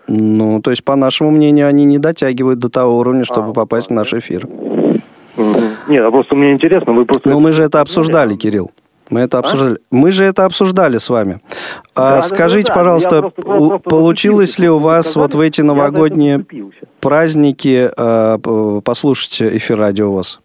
Ну, 0.08 0.60
то 0.62 0.70
есть, 0.70 0.84
по 0.84 0.94
нашему 0.94 1.32
мнению, 1.32 1.66
они 1.66 1.84
не 1.84 1.98
дотягивают 1.98 2.60
до 2.60 2.68
того 2.68 2.98
уровня, 2.98 3.24
чтобы 3.24 3.50
а, 3.50 3.52
попасть 3.52 3.90
а, 3.90 3.94
в 3.94 3.96
наш 3.96 4.12
эфир. 4.14 4.48
Нет, 5.36 6.04
а 6.04 6.10
просто 6.10 6.36
мне 6.36 6.52
интересно, 6.52 6.92
вы 6.92 7.04
просто... 7.04 7.28
Ну, 7.28 7.40
мы 7.40 7.50
же 7.50 7.64
это 7.64 7.80
обсуждали, 7.80 8.36
Кирилл. 8.36 8.70
Мы 9.10 9.20
это 9.20 9.38
а? 9.38 9.40
обсуждали. 9.40 9.74
А? 9.74 9.78
Мы 9.90 10.10
же 10.10 10.24
это 10.24 10.44
обсуждали 10.44 10.98
с 10.98 11.08
вами. 11.08 11.40
Да, 11.94 12.18
а, 12.18 12.22
скажите, 12.22 12.68
да, 12.68 12.74
да, 12.74 12.80
пожалуйста, 12.80 13.20
просто, 13.22 13.42
просто 13.42 13.78
получилось 13.90 14.58
ли 14.58 14.68
у 14.68 14.78
вас 14.78 15.10
сказали, 15.10 15.24
вот 15.24 15.34
в 15.34 15.40
эти 15.40 15.60
новогодние 15.60 16.44
праздники 17.00 17.90
э, 17.96 18.80
послушать 18.80 19.42
эфир 19.42 19.78
радио 19.78 20.10
у 20.10 20.14
вас? 20.14 20.40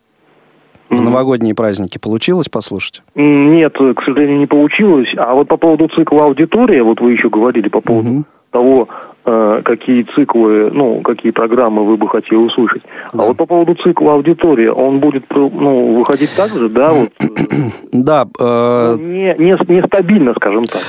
В 0.91 1.01
новогодние 1.01 1.55
праздники 1.55 1.97
получилось 1.97 2.49
послушать? 2.49 3.01
Нет, 3.15 3.73
к 3.73 4.03
сожалению, 4.03 4.39
не 4.39 4.45
получилось. 4.45 5.07
А 5.17 5.33
вот 5.33 5.47
по 5.47 5.57
поводу 5.57 5.87
цикла 5.87 6.25
аудитория, 6.25 6.83
вот 6.83 6.99
вы 6.99 7.13
еще 7.13 7.29
говорили 7.29 7.69
по 7.69 7.81
поводу 7.81 8.09
угу. 8.09 8.23
того, 8.51 8.89
э, 9.25 9.61
какие 9.63 10.05
циклы, 10.15 10.69
ну, 10.71 11.01
какие 11.01 11.31
программы 11.31 11.85
вы 11.85 11.95
бы 11.95 12.09
хотели 12.09 12.35
услышать. 12.35 12.83
А 13.11 13.17
да. 13.17 13.23
А 13.23 13.27
вот 13.27 13.37
по 13.37 13.45
поводу 13.45 13.75
цикла 13.75 14.13
аудитории, 14.13 14.67
он 14.67 14.99
будет, 14.99 15.23
ну, 15.29 15.95
выходить 15.95 16.35
так 16.35 16.51
же, 16.51 16.69
да? 16.69 16.91
Вот, 16.91 17.09
да. 17.93 18.27
Э... 18.39 18.97
Не, 18.99 19.35
не, 19.37 19.75
нестабильно, 19.75 20.33
скажем 20.35 20.65
так. 20.65 20.81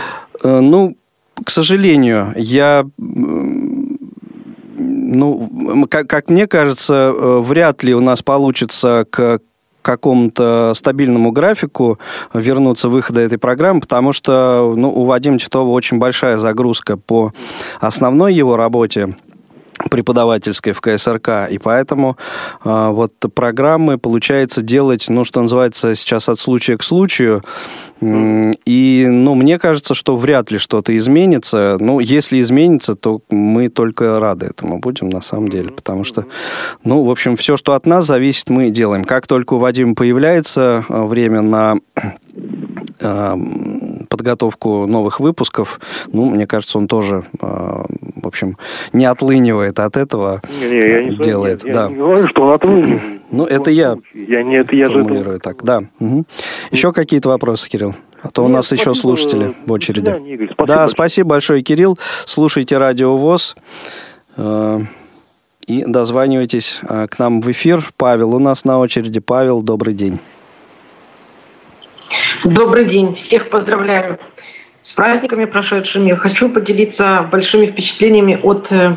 Э, 0.44 0.60
ну, 0.60 0.96
к 1.44 1.50
сожалению, 1.50 2.32
я 2.36 2.84
ну, 4.74 5.86
как, 5.88 6.08
как 6.08 6.30
мне 6.30 6.46
кажется, 6.46 7.12
э, 7.14 7.40
вряд 7.40 7.82
ли 7.82 7.94
у 7.94 8.00
нас 8.00 8.22
получится 8.22 9.06
к 9.10 9.40
какому-то 9.82 10.72
стабильному 10.74 11.32
графику 11.32 11.98
вернуться 12.32 12.88
выхода 12.88 13.20
этой 13.20 13.38
программы, 13.38 13.80
потому 13.80 14.12
что 14.12 14.74
ну, 14.76 14.90
у 14.90 15.04
Вадима 15.04 15.38
Титова 15.38 15.70
очень 15.70 15.98
большая 15.98 16.38
загрузка 16.38 16.96
по 16.96 17.32
основной 17.80 18.34
его 18.34 18.56
работе 18.56 19.16
преподавательской 19.90 20.72
в 20.72 20.80
КСРК, 20.80 21.50
и 21.50 21.58
поэтому 21.58 22.16
э, 22.64 22.88
вот 22.90 23.12
программы 23.34 23.98
получается 23.98 24.62
делать, 24.62 25.06
ну, 25.08 25.24
что 25.24 25.42
называется, 25.42 25.94
сейчас 25.94 26.28
от 26.28 26.38
случая 26.38 26.76
к 26.76 26.82
случаю, 26.82 27.42
и, 28.02 29.06
ну, 29.08 29.34
мне 29.36 29.58
кажется, 29.58 29.94
что 29.94 30.16
вряд 30.16 30.50
ли 30.50 30.58
что-то 30.58 30.96
изменится. 30.96 31.76
Ну, 31.78 32.00
если 32.00 32.40
изменится, 32.40 32.96
то 32.96 33.20
мы 33.30 33.68
только 33.68 34.18
рады 34.18 34.46
этому 34.46 34.80
будем, 34.80 35.08
на 35.08 35.20
самом 35.20 35.48
деле. 35.48 35.70
Потому 35.70 36.02
что, 36.02 36.24
ну, 36.82 37.04
в 37.04 37.10
общем, 37.10 37.36
все, 37.36 37.56
что 37.56 37.74
от 37.74 37.86
нас 37.86 38.06
зависит, 38.06 38.50
мы 38.50 38.70
делаем. 38.70 39.04
Как 39.04 39.28
только 39.28 39.54
у 39.54 39.58
Вадима 39.58 39.94
появляется 39.94 40.84
а, 40.88 41.04
время 41.04 41.42
на 41.42 41.76
а, 43.00 43.36
подготовку 44.12 44.86
новых 44.86 45.20
выпусков, 45.20 45.80
ну, 46.12 46.26
мне 46.26 46.46
кажется, 46.46 46.76
он 46.76 46.86
тоже, 46.86 47.24
а, 47.40 47.86
в 48.14 48.26
общем, 48.26 48.58
не 48.92 49.06
отлынивает 49.06 49.80
от 49.80 49.96
этого, 49.96 50.42
не, 50.60 50.68
не, 50.68 50.76
я 50.76 51.04
не 51.04 51.16
делает. 51.16 51.64
Я, 51.64 51.72
да. 51.72 51.82
я 51.84 51.88
не 51.88 51.96
говорю, 51.96 52.28
что 52.28 52.42
он 52.42 52.52
отлынивает. 52.52 53.02
Ну, 53.30 53.46
это 53.46 53.70
я, 53.70 53.96
я 54.12 54.42
не, 54.42 54.56
это 54.56 54.76
я 54.76 54.90
формулирую 54.90 55.40
так, 55.40 55.64
да. 55.64 55.84
Угу. 55.98 56.26
Еще 56.70 56.92
какие-то 56.92 57.30
вопросы, 57.30 57.70
Кирилл? 57.70 57.94
А 58.20 58.28
то 58.28 58.42
Нет, 58.42 58.50
у 58.50 58.52
нас 58.52 58.66
спасибо, 58.66 58.90
еще 58.90 59.00
слушатели 59.00 59.54
в 59.64 59.72
очереди. 59.72 60.02
Да, 60.02 60.16
Игорь, 60.16 60.48
спасибо 60.52 60.66
да, 60.66 60.76
большое. 60.76 60.88
спасибо 60.88 61.28
большое, 61.30 61.62
Кирилл. 61.62 61.98
Слушайте 62.26 62.76
Радио 62.76 63.16
ВОЗ. 63.16 63.56
Э, 64.36 64.80
и 65.66 65.84
дозванивайтесь 65.86 66.80
э, 66.86 67.06
к 67.08 67.18
нам 67.18 67.40
в 67.40 67.50
эфир. 67.50 67.82
Павел 67.96 68.34
у 68.34 68.38
нас 68.38 68.66
на 68.66 68.78
очереди. 68.78 69.20
Павел, 69.20 69.62
добрый 69.62 69.94
день. 69.94 70.20
Добрый 72.44 72.86
день. 72.86 73.14
Всех 73.14 73.50
поздравляю 73.50 74.18
с 74.80 74.92
праздниками 74.92 75.44
прошедшими. 75.44 76.14
Хочу 76.14 76.48
поделиться 76.48 77.28
большими 77.30 77.66
впечатлениями 77.66 78.38
от 78.42 78.70
э, 78.72 78.96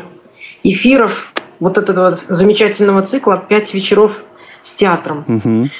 эфиров 0.62 1.32
вот 1.60 1.78
этого 1.78 2.10
вот 2.10 2.24
замечательного 2.28 3.02
цикла 3.02 3.42
«Пять 3.48 3.72
вечеров 3.72 4.20
с 4.62 4.72
театром». 4.72 5.70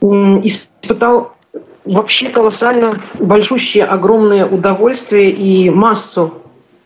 Угу. 0.00 0.40
Испытал 0.44 1.36
вообще 1.84 2.28
колоссально 2.28 3.00
большущее, 3.18 3.84
огромное 3.84 4.46
удовольствие 4.46 5.30
и 5.30 5.70
массу 5.70 6.42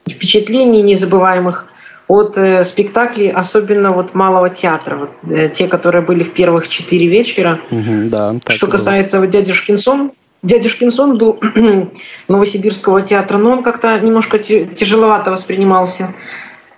впечатлений 0.09 0.83
незабываемых 0.83 1.67
от 2.09 2.37
э, 2.37 2.65
спектаклей, 2.65 3.31
особенно 3.31 3.91
вот 3.91 4.15
малого 4.15 4.51
театра, 4.51 4.97
вот, 4.97 5.11
э, 5.33 5.49
те, 5.49 5.69
которые 5.69 6.03
были 6.03 6.25
в 6.25 6.33
первых 6.33 6.69
четыре 6.69 7.07
вечера. 7.07 7.61
Угу, 7.71 8.11
да, 8.11 8.35
Что 8.49 8.67
касается 8.67 9.21
вот 9.21 9.31
дядюшкин 9.31 9.79
сон, 9.79 10.13
Дядюшкин 10.43 10.91
сон 10.91 11.19
был 11.19 11.39
Новосибирского 12.29 13.03
театра, 13.03 13.39
но 13.39 13.53
он 13.53 13.63
как-то 13.63 13.99
немножко 14.01 14.39
тяжеловато 14.41 15.31
воспринимался. 15.31 16.15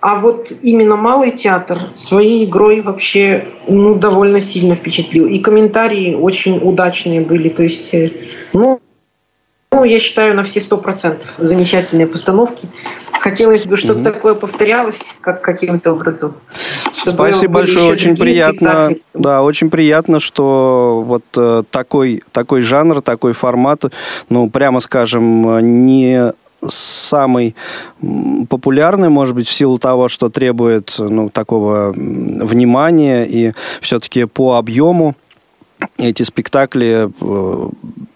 А 0.01 0.19
вот 0.19 0.51
именно 0.61 0.97
малый 0.97 1.31
театр 1.31 1.89
своей 1.95 2.45
игрой 2.45 2.81
вообще 2.81 3.47
ну, 3.67 3.95
довольно 3.95 4.39
сильно 4.39 4.75
впечатлил. 4.75 5.27
И 5.27 5.39
комментарии 5.39 6.13
очень 6.13 6.59
удачные 6.61 7.21
были. 7.21 7.49
То 7.49 7.63
есть, 7.63 7.91
э, 7.95 8.11
ну, 8.53 8.79
ну 9.71 9.83
я 9.83 9.99
считаю, 9.99 10.35
на 10.35 10.43
все 10.43 10.61
сто 10.61 10.77
процентов 10.77 11.27
замечательные 11.39 12.05
постановки. 12.05 12.67
Хотелось 13.25 13.65
бы, 13.65 13.75
чтобы 13.75 14.01
mm-hmm. 14.01 14.03
такое 14.03 14.35
повторялось, 14.35 14.99
как 15.19 15.41
каким-то 15.41 15.93
образом. 15.93 16.35
Спасибо 16.91 17.53
большое, 17.53 17.91
очень 17.91 18.15
приятно. 18.15 18.85
Спектакли. 18.85 19.03
Да, 19.15 19.41
очень 19.41 19.71
приятно, 19.71 20.19
что 20.19 21.03
вот 21.03 21.23
э, 21.35 21.63
такой, 21.71 22.21
такой 22.31 22.61
жанр, 22.61 23.01
такой 23.01 23.33
формат, 23.33 23.85
ну, 24.29 24.47
прямо 24.51 24.79
скажем, 24.79 25.85
не 25.85 26.33
самый 26.67 27.55
популярный, 28.47 29.09
может 29.09 29.33
быть, 29.33 29.47
в 29.47 29.51
силу 29.51 29.79
того, 29.79 30.07
что 30.07 30.29
требует 30.29 30.93
ну, 30.99 31.29
такого 31.29 31.93
внимания 31.95 33.25
и 33.25 33.53
все-таки 33.81 34.25
по 34.25 34.59
объему 34.59 35.15
эти 35.97 36.21
спектакли 36.21 37.09
э, 37.19 37.69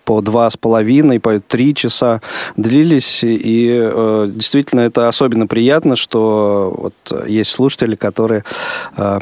по 0.10 0.22
два 0.22 0.50
с 0.50 0.58
половиной, 0.58 1.20
по 1.20 1.40
три 1.40 1.76
часа 1.76 2.20
длились, 2.58 3.24
и 3.24 3.70
э, 3.80 4.28
действительно 4.34 4.80
это 4.82 5.08
особенно 5.08 5.46
приятно, 5.46 5.96
что 5.96 6.74
вот 6.76 7.28
есть 7.28 7.52
слушатели, 7.52 7.96
которые 7.96 8.44
э, 8.98 9.20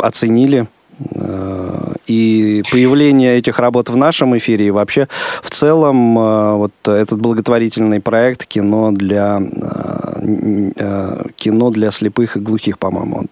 оценили 0.00 0.68
э, 1.14 1.92
и 2.06 2.62
появление 2.72 3.36
этих 3.36 3.58
работ 3.58 3.90
в 3.90 3.96
нашем 3.98 4.38
эфире, 4.38 4.68
и 4.68 4.70
вообще 4.70 5.06
в 5.42 5.50
целом 5.50 6.18
э, 6.18 6.54
вот 6.54 6.72
этот 6.86 7.20
благотворительный 7.20 8.00
проект 8.00 8.46
кино 8.46 8.90
для 8.90 9.38
э, 9.42 11.24
кино 11.36 11.70
для 11.70 11.90
слепых 11.90 12.38
и 12.38 12.40
глухих, 12.40 12.78
по-моему, 12.78 13.26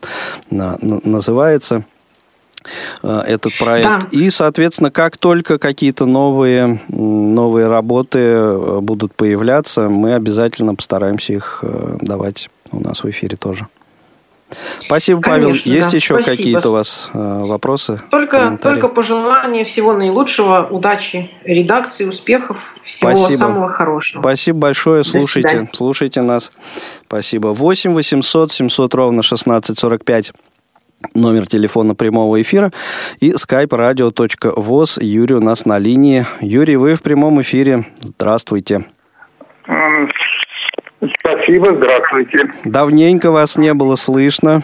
он 0.50 1.00
называется. 1.02 1.84
Э, 3.02 3.22
этот 3.26 3.56
проект. 3.58 3.88
Да. 3.88 4.08
И, 4.10 4.30
соответственно, 4.30 4.90
как 4.90 5.16
только 5.16 5.58
какие-то 5.58 6.06
новые, 6.06 6.80
новые 6.88 7.66
работы 7.68 8.18
э, 8.18 8.78
будут 8.80 9.14
появляться, 9.14 9.88
мы 9.88 10.14
обязательно 10.14 10.74
постараемся 10.74 11.32
их 11.32 11.60
э, 11.62 11.98
давать 12.00 12.50
у 12.72 12.80
нас 12.80 13.04
в 13.04 13.10
эфире 13.10 13.36
тоже. 13.36 13.66
Спасибо, 14.80 15.20
Павел. 15.20 15.48
Конечно, 15.48 15.70
Есть 15.70 15.90
да. 15.90 15.96
еще 15.96 16.22
какие-то 16.22 16.68
у 16.68 16.72
вас 16.72 17.10
вопросы? 17.12 18.00
Только, 18.10 18.56
только 18.62 18.86
пожелания 18.86 19.64
всего 19.64 19.92
наилучшего, 19.92 20.68
удачи 20.70 21.32
редакции, 21.42 22.04
успехов, 22.04 22.56
всего 22.84 23.16
Спасибо. 23.16 23.38
самого 23.38 23.68
хорошего. 23.68 24.22
Спасибо 24.22 24.58
большое. 24.58 25.02
Слушайте, 25.02 25.68
слушайте 25.72 26.22
нас. 26.22 26.52
Спасибо. 27.08 27.48
8 27.48 27.92
800 27.92 28.52
700 28.52 28.94
ровно 28.94 29.20
1645 29.20 30.32
номер 31.14 31.46
телефона 31.46 31.94
прямого 31.94 32.40
эфира 32.40 32.70
и 33.20 33.32
skype 33.32 33.68
radio.voz. 33.68 35.02
Юрий 35.02 35.34
у 35.34 35.40
нас 35.40 35.66
на 35.66 35.78
линии. 35.78 36.26
Юрий, 36.40 36.76
вы 36.76 36.94
в 36.94 37.02
прямом 37.02 37.40
эфире. 37.40 37.84
Здравствуйте. 38.00 38.84
Спасибо, 41.18 41.74
здравствуйте. 41.76 42.50
Давненько 42.64 43.30
вас 43.30 43.56
не 43.56 43.74
было 43.74 43.96
слышно. 43.96 44.62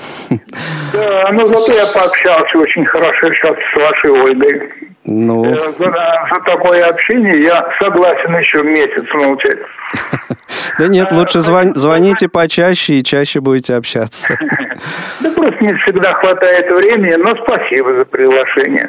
Да, 0.93 1.31
но 1.33 1.47
зато 1.47 1.73
я 1.73 1.85
пообщался 1.95 2.59
очень 2.59 2.85
хорошо 2.87 3.33
сейчас 3.35 3.57
с 3.57 3.81
вашей 3.81 4.11
Ольгой. 4.11 4.92
Ну. 5.05 5.45
Э, 5.45 5.57
за, 5.57 5.85
за 5.85 6.41
такое 6.47 6.85
общение 6.85 7.43
я 7.43 7.69
согласен 7.81 8.37
еще 8.39 8.63
месяц 8.63 9.05
молчать. 9.15 9.59
Да 10.79 10.89
нет, 10.89 11.13
лучше 11.13 11.41
звон, 11.41 11.75
звоните 11.75 12.29
почаще 12.29 12.95
и 12.95 13.05
чаще 13.05 13.41
будете 13.41 13.75
общаться. 13.75 14.39
Да 15.21 15.31
просто 15.33 15.65
не 15.65 15.75
всегда 15.75 16.15
хватает 16.15 16.71
времени, 16.71 17.15
но 17.17 17.35
спасибо 17.45 17.95
за 17.95 18.05
приглашение. 18.07 18.89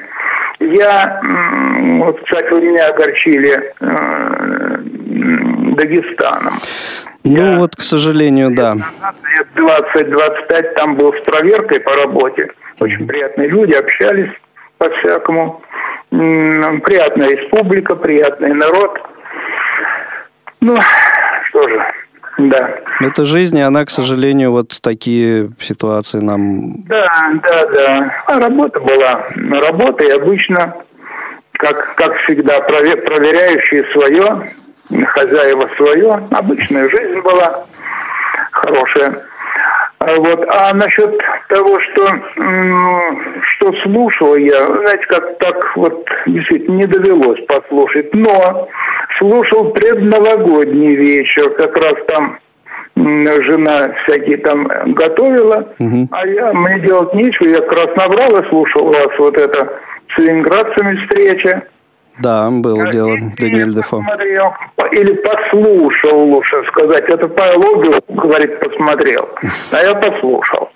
Я, 0.60 1.20
вот, 2.00 2.22
кстати, 2.24 2.50
вы 2.52 2.62
меня 2.62 2.88
огорчили 2.88 3.74
э, 3.82 4.74
Дагестаном. 5.76 6.54
Ну 7.24 7.52
я, 7.54 7.58
вот, 7.58 7.76
к 7.76 7.82
сожалению, 7.82 8.52
да. 8.56 8.76
Лет 8.76 9.48
20-25 9.56 10.74
там 10.76 10.96
был 10.96 11.14
с 11.14 11.22
проверкой 11.22 11.80
по 11.82 11.96
работе. 11.96 12.50
Очень 12.80 13.08
приятные 13.08 13.50
люди, 13.50 13.74
общались 13.74 14.32
по-всякому. 14.78 15.62
Приятная 16.14 17.30
республика, 17.30 17.96
приятный 17.96 18.54
народ. 18.54 19.00
Ну, 20.62 20.78
что 21.50 21.68
же, 21.68 21.84
да. 22.38 22.70
Это 23.02 23.26
жизнь, 23.26 23.58
и 23.58 23.62
она, 23.62 23.84
к 23.84 23.90
сожалению, 23.90 24.52
вот 24.52 24.80
такие 24.82 25.50
ситуации 25.60 26.20
нам... 26.20 26.84
Да, 26.84 27.10
да, 27.42 27.66
да. 27.66 28.16
А 28.28 28.40
работа 28.40 28.80
была. 28.80 29.26
Работа 29.36 30.04
и 30.04 30.12
обычно, 30.12 30.76
как, 31.54 31.96
как 31.96 32.16
всегда, 32.18 32.62
проверяющие 32.62 33.84
свое, 33.92 34.52
хозяева 35.08 35.68
свое. 35.76 36.28
Обычная 36.30 36.90
жизнь 36.90 37.22
была 37.22 37.66
хорошая. 38.52 39.24
А 40.06 40.16
вот. 40.18 40.46
А 40.50 40.74
насчет 40.74 41.18
того, 41.48 41.80
что, 41.80 42.08
что 43.56 43.74
слушал 43.84 44.36
я, 44.36 44.66
знаете, 44.66 45.06
как 45.08 45.38
так 45.38 45.78
вот 45.78 46.06
действительно 46.28 46.78
не 46.78 46.88
довелось 46.88 47.40
послушать, 47.46 48.14
но 48.14 48.68
слушал 49.18 49.72
предновогодний 49.72 50.96
вечер, 50.96 51.50
как 51.52 51.78
раз 51.78 51.94
там 52.08 52.38
жена 52.96 53.94
всякие 54.04 54.38
там 54.38 54.68
готовила, 54.94 55.74
угу. 55.80 56.08
а 56.12 56.28
я, 56.28 56.54
мне 56.54 56.80
делать 56.82 57.14
нечего, 57.14 57.48
я 57.48 57.62
как 57.62 57.74
раз 57.74 57.96
набрал 57.96 58.38
и 58.38 58.50
слушал 58.50 58.88
вас 58.88 59.10
вот 59.18 59.38
это 59.38 59.80
с 60.14 60.18
ленинградцами 60.20 60.98
встреча. 60.98 61.64
Да, 62.20 62.50
было 62.52 62.92
дело, 62.92 63.16
Даниэль 63.40 63.74
Дефо. 63.74 63.98
Посмотрел, 63.98 64.54
или 64.92 65.14
послушал, 65.14 66.20
лучше 66.26 66.64
сказать. 66.68 67.06
Это 67.10 67.28
Павел 67.28 67.80
Огил, 67.80 68.00
говорит, 68.10 68.60
посмотрел. 68.60 69.30
А 69.72 69.78
я 69.78 69.96
послушал. 69.96 70.70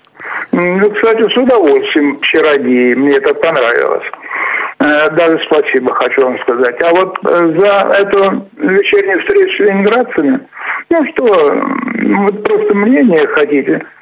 Ну, 0.52 0.90
кстати, 0.90 1.22
с 1.32 1.36
удовольствием 1.36 2.18
чародеи, 2.20 2.94
мне 2.94 3.16
это 3.16 3.34
понравилось. 3.34 4.06
Э, 4.80 5.10
даже 5.10 5.38
спасибо 5.46 5.94
хочу 5.94 6.22
вам 6.22 6.38
сказать. 6.40 6.76
А 6.82 6.90
вот 6.90 7.16
э, 7.24 7.58
за 7.58 7.96
эту 7.98 8.46
вечернюю 8.56 9.20
встречу 9.20 9.56
с 9.56 9.58
ленинградцами, 9.60 10.40
ну 10.90 11.06
что, 11.12 11.54
вот 12.24 12.42
просто 12.42 12.74
мнение 12.74 13.26
хотите– 13.28 13.84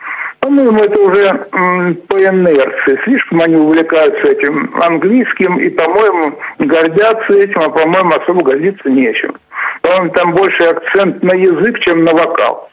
по-моему, 0.47 0.79
это 0.79 1.01
уже 1.01 1.97
по 2.09 2.25
инерции. 2.25 3.01
Слишком 3.05 3.41
они 3.41 3.57
увлекаются 3.57 4.31
этим 4.31 4.71
английским 4.81 5.59
и, 5.59 5.69
по-моему, 5.71 6.39
гордятся 6.61 7.33
этим, 7.33 7.61
а, 7.63 7.69
по-моему, 7.69 8.11
особо 8.11 8.45
гордиться 8.45 8.89
нечем. 8.89 9.35
По-моему, 9.83 10.11
там 10.11 10.35
больше 10.35 10.63
акцент 10.63 11.21
на 11.23 11.35
язык, 11.35 11.81
чем 11.81 12.05
на 12.05 12.13
вокал. 12.13 12.71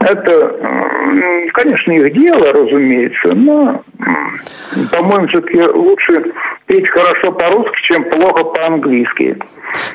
Это, 0.00 0.56
конечно, 1.52 1.92
их 1.92 2.12
дело, 2.14 2.52
разумеется, 2.52 3.34
но, 3.34 3.82
по-моему, 4.90 5.28
все-таки 5.28 5.60
лучше 5.60 6.32
петь 6.64 6.88
хорошо 6.88 7.32
по-русски, 7.32 7.76
чем 7.86 8.04
плохо 8.04 8.44
по-английски. 8.44 9.36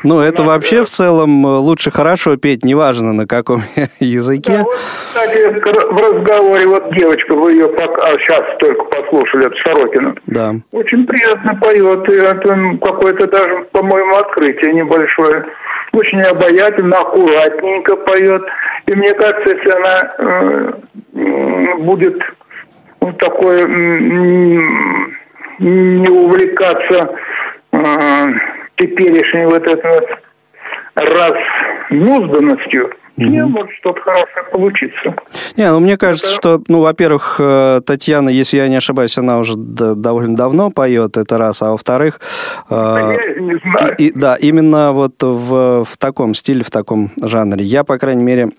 Ну, 0.03 0.19
это 0.19 0.43
вообще 0.43 0.83
в 0.83 0.89
целом 0.89 1.45
э, 1.47 1.49
лучше 1.57 1.89
хорошо 1.89 2.37
петь, 2.37 2.63
неважно 2.63 3.13
на 3.13 3.25
каком 3.25 3.61
языке. 3.99 4.57
Да, 4.59 4.63
вот, 4.63 4.77
кстати, 5.07 5.59
в 5.59 5.97
разговоре 5.97 6.67
вот 6.67 6.95
девочка, 6.95 7.33
вы 7.33 7.53
ее 7.53 7.67
пока, 7.69 8.11
сейчас 8.19 8.43
только 8.59 8.83
послушали, 8.83 9.47
это 9.47 9.55
Сорокина. 9.65 10.15
Да. 10.27 10.53
Очень 10.71 11.07
приятно 11.07 11.55
поет, 11.55 12.07
и 12.09 12.13
это 12.13 12.77
какое-то 12.79 13.27
даже, 13.27 13.65
по-моему, 13.71 14.15
открытие 14.17 14.73
небольшое. 14.73 15.45
Очень 15.95 16.21
обаятельно, 16.23 16.99
аккуратненько 16.99 17.95
поет. 17.95 18.43
И 18.85 18.95
мне 18.95 19.13
кажется, 19.13 19.55
если 19.55 19.69
она 19.71 20.13
э, 20.17 21.75
будет 21.77 22.21
вот 22.99 23.17
такой 23.17 23.65
не 25.59 26.09
увлекаться 26.09 27.15
э, 27.71 28.25
теперешней 28.75 29.45
вот 29.45 29.65
этой 29.65 29.91
вот 29.93 30.09
разнузданностью, 30.95 32.91
мне 33.17 33.45
может 33.45 33.71
что-то 33.79 34.01
хорошее 34.01 34.43
получиться. 34.51 35.15
Не, 35.57 35.71
ну 35.71 35.79
мне 35.79 35.97
кажется, 35.97 36.27
что, 36.33 36.61
ну, 36.67 36.81
во-первых, 36.81 37.37
э, 37.39 37.81
Татьяна, 37.85 38.29
если 38.29 38.57
я 38.57 38.67
не 38.67 38.75
ошибаюсь, 38.75 39.17
она 39.17 39.39
уже 39.39 39.55
довольно 39.55 40.35
давно 40.35 40.69
поет, 40.71 41.17
это 41.17 41.37
раз, 41.37 41.61
а 41.61 41.71
во-вторых, 41.71 42.19
э, 42.69 42.75
не 43.39 43.59
знаю. 43.59 43.95
и- 43.97 44.07
и- 44.07 44.11
да, 44.13 44.35
именно 44.35 44.91
вот 44.91 45.21
в, 45.21 45.85
в 45.85 45.97
таком 45.97 46.33
стиле, 46.33 46.63
в 46.63 46.69
таком 46.71 47.11
жанре. 47.21 47.63
Я, 47.63 47.83
по 47.83 47.97
крайней 47.97 48.23
мере, 48.23 48.49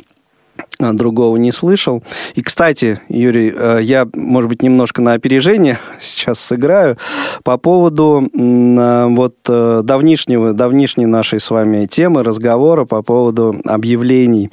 другого 0.78 1.36
не 1.36 1.52
слышал. 1.52 2.02
И, 2.34 2.42
кстати, 2.42 3.00
Юрий, 3.08 3.52
э, 3.56 3.80
я, 3.82 4.08
может 4.14 4.48
быть, 4.48 4.62
немножко 4.62 5.02
на 5.02 5.14
опережение 5.14 5.78
сейчас 6.00 6.38
сыграю 6.40 6.96
по 7.42 7.58
поводу 7.58 8.28
э, 8.32 9.06
вот 9.10 9.36
э, 9.48 9.80
давнишнего, 9.82 10.52
давнишней 10.52 11.06
нашей 11.06 11.40
с 11.40 11.50
вами 11.50 11.86
темы, 11.86 12.22
разговора 12.22 12.84
по 12.84 13.02
поводу 13.02 13.56
объявлений 13.64 14.50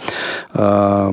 э, 0.54 1.12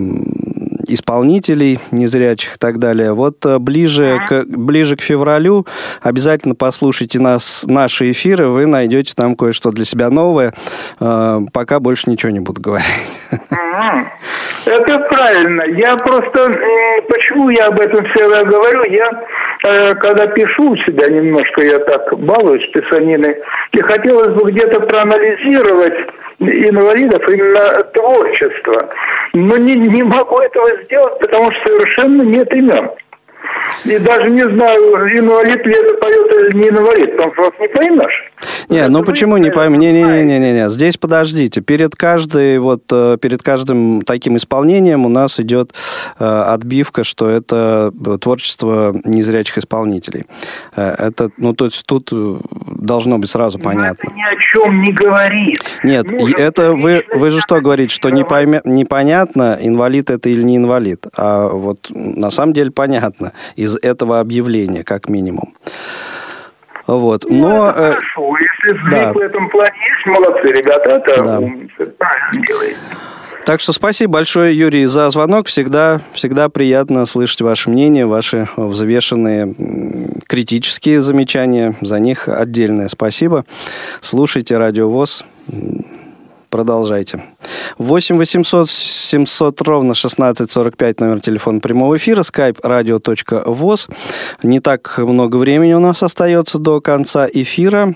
исполнителей 0.86 1.78
незрячих 1.90 2.56
и 2.56 2.58
так 2.58 2.78
далее. 2.78 3.12
Вот 3.12 3.44
э, 3.46 3.58
ближе 3.58 4.18
к, 4.28 4.44
ближе 4.46 4.96
к 4.96 5.00
февралю 5.00 5.66
обязательно 6.02 6.54
послушайте 6.54 7.18
нас, 7.18 7.64
наши 7.66 8.10
эфиры, 8.12 8.48
вы 8.48 8.66
найдете 8.66 9.14
там 9.16 9.36
кое-что 9.36 9.70
для 9.70 9.84
себя 9.84 10.10
новое. 10.10 10.54
Э, 11.00 11.40
Пока 11.52 11.80
больше 11.80 12.10
ничего 12.10 12.32
не 12.32 12.40
буду 12.40 12.60
говорить. 12.60 12.86
Это 14.66 14.98
правильно. 14.98 15.62
Я 15.62 15.96
просто, 15.96 16.40
м, 16.42 16.52
почему 17.08 17.48
я 17.50 17.68
об 17.68 17.80
этом 17.80 18.04
всегда 18.06 18.44
говорю, 18.44 18.84
я 18.84 19.10
э, 19.64 19.94
когда 19.94 20.26
пишу 20.26 20.70
у 20.72 20.76
себя 20.76 21.08
немножко, 21.08 21.62
я 21.62 21.78
так 21.80 22.18
балуюсь 22.18 22.68
писаниной, 22.72 23.36
и 23.72 23.80
хотелось 23.80 24.34
бы 24.34 24.50
где-то 24.50 24.80
проанализировать 24.80 25.94
инвалидов 26.40 27.22
именно 27.28 27.82
творчество. 27.92 28.88
Но 29.34 29.56
не, 29.58 29.74
не 29.74 30.02
могу 30.02 30.38
этого 30.38 30.69
сделать, 30.84 31.18
потому 31.20 31.50
что 31.52 31.68
совершенно 31.68 32.22
нет 32.22 32.52
имен. 32.52 32.90
И 33.84 33.98
даже 33.98 34.30
не 34.30 34.42
знаю, 34.42 34.80
инвалид 35.18 35.64
ли 35.64 35.74
это 35.74 35.94
поет 35.94 36.52
или 36.52 36.62
не 36.62 36.68
инвалид, 36.68 37.16
потому 37.16 37.32
что 37.32 37.42
вас 37.42 37.52
не 37.60 37.68
поймешь. 37.68 38.30
Не, 38.68 38.88
ну 38.88 39.02
почему 39.02 39.36
не 39.36 39.50
пойму? 39.50 39.76
Не, 39.76 39.92
не, 39.92 40.02
не, 40.02 40.22
не, 40.24 40.38
не, 40.38 40.52
не. 40.52 40.70
Здесь 40.70 40.96
подождите. 40.96 41.60
Перед 41.60 41.96
каждой 41.96 42.58
вот 42.58 42.82
э, 42.92 43.16
перед 43.20 43.42
каждым 43.42 44.02
таким 44.02 44.36
исполнением 44.36 45.06
у 45.06 45.08
нас 45.08 45.40
идет 45.40 45.72
э, 46.18 46.24
отбивка, 46.24 47.04
что 47.04 47.28
это 47.28 47.92
э, 48.06 48.18
творчество 48.18 48.94
незрячих 49.04 49.58
исполнителей. 49.58 50.26
Э, 50.76 50.94
Это, 50.98 51.30
ну 51.36 51.54
то 51.54 51.66
есть 51.66 51.84
тут 51.86 52.10
должно 52.12 53.18
быть 53.18 53.30
сразу 53.30 53.58
понятно. 53.58 54.10
Ни 54.14 54.22
о 54.22 54.36
чем 54.52 54.82
не 54.82 54.92
говорит. 54.92 55.60
Нет, 55.82 56.10
Может, 56.10 56.38
это 56.38 56.72
вы 56.72 57.02
вы 57.14 57.30
же 57.30 57.40
что 57.40 57.60
говорите, 57.60 57.94
что 57.94 58.10
не 58.10 58.22
пойме- 58.22 58.62
непонятно, 58.64 59.58
инвалид 59.60 60.10
это 60.10 60.28
или 60.28 60.42
не 60.42 60.56
инвалид, 60.56 61.06
а 61.16 61.48
вот 61.48 61.88
на 61.90 62.30
самом 62.30 62.52
деле 62.52 62.70
понятно 62.70 63.29
из 63.56 63.76
этого 63.82 64.20
объявления 64.20 64.84
как 64.84 65.08
минимум. 65.08 65.54
Вот, 66.86 67.24
Ну, 67.28 67.48
но 67.48 67.70
это 67.70 67.78
э, 67.78 67.92
хорошо. 67.92 68.36
Если 68.38 68.78
сдвиг 68.78 68.90
да. 68.90 69.12
в 69.12 69.18
этом 69.18 69.48
плане 69.50 69.74
есть, 69.76 70.06
молодцы, 70.06 70.48
ребята, 70.48 70.90
это 70.90 71.22
Да. 71.22 71.38
умницы, 71.38 71.86
правильно 71.98 72.46
делаете. 72.46 72.76
Так 73.44 73.60
что 73.60 73.72
спасибо 73.72 74.14
большое, 74.14 74.56
Юрий, 74.56 74.84
за 74.86 75.08
звонок. 75.10 75.46
Всегда, 75.46 76.02
всегда 76.12 76.48
приятно 76.48 77.06
слышать 77.06 77.40
ваше 77.40 77.70
мнение, 77.70 78.06
ваши 78.06 78.48
взвешенные 78.56 79.54
критические 80.26 81.00
замечания. 81.00 81.74
За 81.80 81.98
них 81.98 82.28
отдельное 82.28 82.88
спасибо. 82.88 83.44
Слушайте 84.00 84.58
Радио 84.58 84.90
ВОЗ. 84.90 85.24
Продолжайте. 86.50 87.22
8 87.78 88.18
800 88.18 88.68
700 88.68 89.62
ровно 89.62 89.92
1645 89.92 91.00
номер 91.00 91.20
телефона 91.20 91.60
прямого 91.60 91.96
эфира, 91.96 92.22
skype 92.22 92.60
radio.voz. 92.60 93.88
Не 94.42 94.60
так 94.60 94.98
много 94.98 95.36
времени 95.36 95.72
у 95.72 95.78
нас 95.78 96.02
остается 96.02 96.58
до 96.58 96.80
конца 96.80 97.28
эфира. 97.32 97.94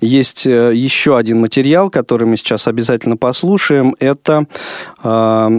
Есть 0.00 0.46
э, 0.46 0.72
еще 0.74 1.16
один 1.16 1.40
материал, 1.40 1.90
который 1.90 2.28
мы 2.28 2.36
сейчас 2.36 2.68
обязательно 2.68 3.16
послушаем. 3.16 3.96
Это 3.98 4.46
а, 5.02 5.50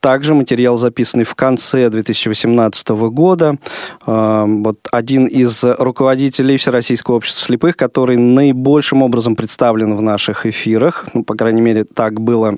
также 0.00 0.34
материал, 0.34 0.78
записанный 0.78 1.24
в 1.24 1.34
конце 1.34 1.88
2018 1.88 2.88
года. 3.10 3.56
А, 4.04 4.44
Вот 4.46 4.78
один 4.90 5.26
из 5.26 5.62
руководителей 5.64 6.56
Всероссийского 6.56 7.16
общества 7.16 7.46
слепых, 7.46 7.76
который 7.76 8.16
наибольшим 8.16 9.02
образом 9.02 9.36
представлен 9.36 9.94
в 9.96 10.02
наших 10.02 10.46
эфирах. 10.46 11.06
Ну, 11.14 11.24
по 11.24 11.34
крайней 11.34 11.60
мере, 11.60 11.84
так 11.84 12.20
было 12.20 12.56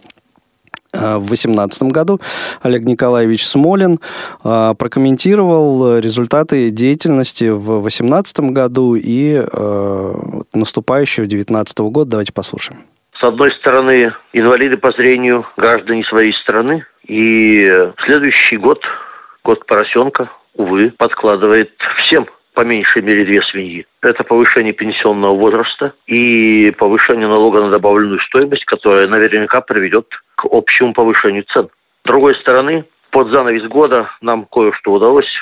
э, 0.92 1.16
в 1.16 1.26
2018 1.26 1.82
году 1.84 2.20
Олег 2.62 2.84
Николаевич 2.84 3.46
Смолин 3.46 4.00
э, 4.42 4.74
прокомментировал 4.78 5.98
результаты 5.98 6.70
деятельности 6.70 7.50
в 7.50 7.82
2018 7.82 8.40
году 8.40 8.94
и 8.94 9.44
наступающего 10.52 11.26
2019 11.26 11.78
года. 11.80 12.10
Давайте 12.12 12.32
послушаем. 12.32 12.93
С 13.24 13.26
одной 13.26 13.52
стороны, 13.52 14.12
инвалиды 14.34 14.76
по 14.76 14.90
зрению 14.90 15.46
граждане 15.56 16.04
своей 16.04 16.34
страны, 16.34 16.84
и 17.08 17.90
следующий 18.04 18.58
год, 18.58 18.84
год 19.42 19.64
поросенка, 19.64 20.28
увы, 20.52 20.92
подкладывает 20.98 21.72
всем 22.04 22.26
по 22.52 22.60
меньшей 22.60 23.00
мере 23.00 23.24
две 23.24 23.40
свиньи. 23.44 23.86
Это 24.02 24.24
повышение 24.24 24.74
пенсионного 24.74 25.34
возраста 25.34 25.94
и 26.06 26.70
повышение 26.72 27.26
налога 27.26 27.62
на 27.62 27.70
добавленную 27.70 28.20
стоимость, 28.20 28.66
которое 28.66 29.08
наверняка 29.08 29.62
приведет 29.62 30.04
к 30.34 30.44
общему 30.50 30.92
повышению 30.92 31.44
цен. 31.44 31.70
С 32.02 32.06
другой 32.06 32.34
стороны, 32.34 32.84
под 33.10 33.28
занавес 33.28 33.66
года 33.68 34.10
нам 34.20 34.44
кое-что 34.44 34.92
удалось. 34.92 35.32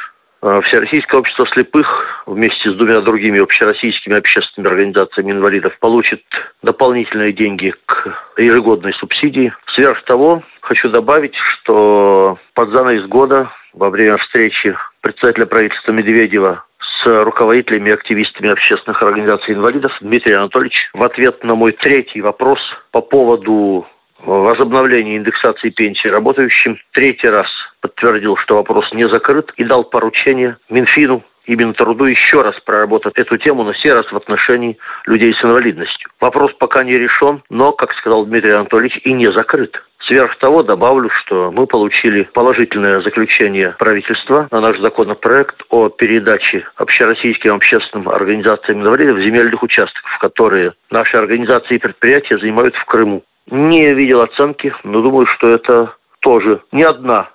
Э, 0.43 0.61
Всероссийское 0.67 1.21
общество 1.21 1.47
слепых 1.53 1.87
вместе 2.27 2.71
с 2.71 2.75
двумя 2.75 3.01
другими 3.01 3.41
общероссийскими 3.41 4.17
общественными 4.17 4.73
организациями 4.73 5.33
инвалидов 5.33 5.77
получит 5.79 6.23
дополнительные 6.63 7.33
деньги 7.33 7.73
к 7.87 8.19
ежегодной 8.37 8.93
субсидии. 8.95 9.53
Сверх 9.75 10.03
того, 10.05 10.43
хочу 10.61 10.89
добавить, 10.89 11.37
что 11.37 12.39
под 12.55 12.71
занавес 12.71 13.07
года 13.07 13.51
во 13.73 13.89
время 13.89 14.17
встречи 14.19 14.77
председателя 15.01 15.47
правительства 15.47 15.93
Медведева 15.93 16.65
с 16.81 17.25
руководителями 17.25 17.91
и 17.91 17.93
активистами 17.93 18.51
общественных 18.51 19.01
организаций 19.03 19.55
инвалидов 19.55 19.93
Дмитрий 20.01 20.35
Анатольевич 20.35 20.91
в 20.93 21.03
ответ 21.05 21.43
на 21.45 21.55
мой 21.55 21.73
третий 21.73 22.21
вопрос 22.21 22.59
по 22.91 23.01
поводу 23.01 23.87
возобновления 24.25 25.17
индексации 25.17 25.71
пенсии 25.71 26.09
работающим 26.09 26.79
третий 26.93 27.29
раз 27.29 27.49
подтвердил, 27.81 28.37
что 28.37 28.57
вопрос 28.57 28.93
не 28.93 29.09
закрыт 29.09 29.53
и 29.57 29.65
дал 29.65 29.85
поручение 29.85 30.57
Минфину 30.71 31.23
и 31.47 31.57
Минтруду 31.57 32.05
еще 32.05 32.43
раз 32.43 32.55
проработать 32.61 33.15
эту 33.17 33.37
тему, 33.37 33.65
на 33.65 33.75
сей 33.75 33.93
раз 33.93 34.07
в 34.11 34.17
отношении 34.17 34.79
людей 35.07 35.35
с 35.35 35.45
инвалидностью. 35.45 36.11
Вопрос 36.21 36.53
пока 36.59 36.85
не 36.85 36.93
решен, 36.93 37.43
но, 37.51 37.73
как 37.73 37.93
сказал 37.95 38.25
Дмитрий 38.27 38.53
Анатольевич, 38.53 39.01
и 39.05 39.13
не 39.13 39.31
закрыт. 39.33 39.77
Сверх 40.07 40.37
того, 40.39 40.63
добавлю, 40.63 41.11
что 41.11 41.53
мы 41.53 41.67
получили 41.67 42.25
положительное 42.35 43.01
заключение 43.01 43.75
правительства 43.79 44.49
на 44.51 44.61
наш 44.61 44.79
законопроект 44.81 45.63
о 45.71 45.89
передаче 45.91 46.67
общероссийским 46.77 47.55
общественным 47.55 48.09
организациям 48.09 48.83
инвалидов 48.83 49.19
земельных 49.19 49.63
участков, 49.63 50.19
которые 50.21 50.73
наши 50.91 51.17
организации 51.17 51.77
и 51.77 51.79
предприятия 51.79 52.39
занимают 52.39 52.75
в 52.75 52.85
Крыму. 52.85 53.23
Не 53.51 53.93
видел 53.95 54.21
оценки, 54.21 54.75
но 54.85 55.03
думаю, 55.03 55.27
что 55.27 55.49
это 55.49 55.95
тоже 56.21 56.63
не 56.73 56.85
одна 56.85 57.31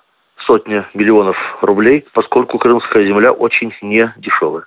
сотня 0.46 0.88
миллионов 0.94 1.36
рублей, 1.60 2.04
поскольку 2.12 2.58
крымская 2.58 3.04
земля 3.06 3.32
очень 3.32 3.72
не 3.82 4.12
дешевая. 4.16 4.64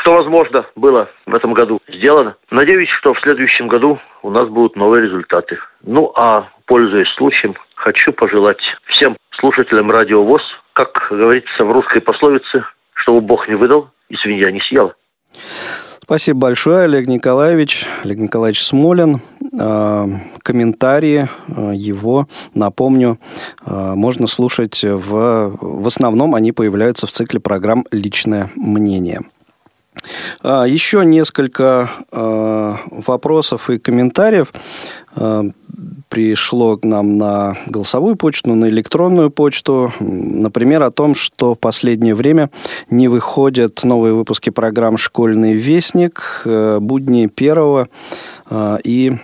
что 0.00 0.14
возможно 0.14 0.66
было 0.76 1.08
в 1.26 1.34
этом 1.34 1.52
году 1.52 1.78
сделано. 1.88 2.36
Надеюсь, 2.50 2.90
что 2.90 3.14
в 3.14 3.20
следующем 3.20 3.68
году 3.68 3.98
у 4.22 4.30
нас 4.30 4.48
будут 4.48 4.76
новые 4.76 5.02
результаты. 5.02 5.58
Ну, 5.82 6.12
а 6.14 6.48
пользуясь 6.66 7.08
случаем, 7.14 7.54
хочу 7.76 8.12
пожелать 8.12 8.60
всем 8.86 9.16
слушателям 9.38 9.90
Радио 9.90 10.22
ВОЗ, 10.22 10.42
как 10.74 11.06
говорится 11.10 11.64
в 11.64 11.72
русской 11.72 12.00
пословице, 12.00 12.64
чтобы 12.94 13.20
Бог 13.20 13.48
не 13.48 13.54
выдал 13.54 13.88
и 14.08 14.16
свинья 14.16 14.50
не 14.50 14.60
съела. 14.60 14.94
Спасибо 16.06 16.38
большое, 16.38 16.84
Олег 16.84 17.08
Николаевич. 17.08 17.84
Олег 18.04 18.18
Николаевич 18.18 18.62
Смолин. 18.62 19.20
А, 19.58 20.08
комментарии 20.44 21.28
а, 21.48 21.72
его, 21.72 22.28
напомню, 22.54 23.18
а, 23.64 23.96
можно 23.96 24.28
слушать 24.28 24.84
в... 24.84 25.56
В 25.60 25.86
основном 25.88 26.36
они 26.36 26.52
появляются 26.52 27.08
в 27.08 27.10
цикле 27.10 27.40
программ 27.40 27.84
«Личное 27.90 28.52
мнение». 28.54 29.22
Еще 30.44 31.04
несколько 31.04 31.90
вопросов 32.12 33.70
и 33.70 33.78
комментариев 33.78 34.52
пришло 36.08 36.76
к 36.76 36.84
нам 36.84 37.18
на 37.18 37.56
голосовую 37.66 38.16
почту, 38.16 38.54
на 38.54 38.68
электронную 38.68 39.30
почту. 39.30 39.92
Например, 40.00 40.82
о 40.82 40.90
том, 40.90 41.14
что 41.14 41.54
в 41.54 41.58
последнее 41.58 42.14
время 42.14 42.50
не 42.90 43.08
выходят 43.08 43.82
новые 43.84 44.14
выпуски 44.14 44.50
программ 44.50 44.96
«Школьный 44.96 45.54
вестник», 45.54 46.42
«Будни 46.44 47.26
первого» 47.26 47.88
э, 48.48 48.78
и 48.84 49.18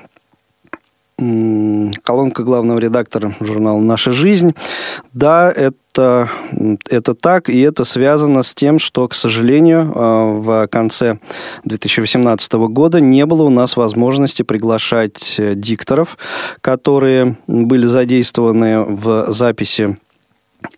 колонка 2.03 2.43
главного 2.43 2.79
редактора 2.79 3.35
журнала 3.41 3.81
«Наша 3.81 4.13
жизнь». 4.13 4.55
Да, 5.13 5.51
это, 5.51 6.31
это 6.89 7.15
так, 7.15 7.49
и 7.49 7.61
это 7.61 7.85
связано 7.85 8.43
с 8.43 8.55
тем, 8.55 8.79
что, 8.79 9.09
к 9.09 9.15
сожалению, 9.15 9.93
а, 9.95 10.33
в 10.39 10.67
конце 10.69 11.19
2018 11.65 12.53
года 12.53 13.01
не 13.01 13.27
было 13.27 13.43
у 13.43 13.51
нас 13.51 13.77
возможности 13.77 14.43
приглашать 14.43 15.41
дикторов, 15.55 16.17
которые 16.61 17.37
были 17.47 17.87
задействованы 17.87 18.83
в 18.83 19.33
записи 19.33 19.97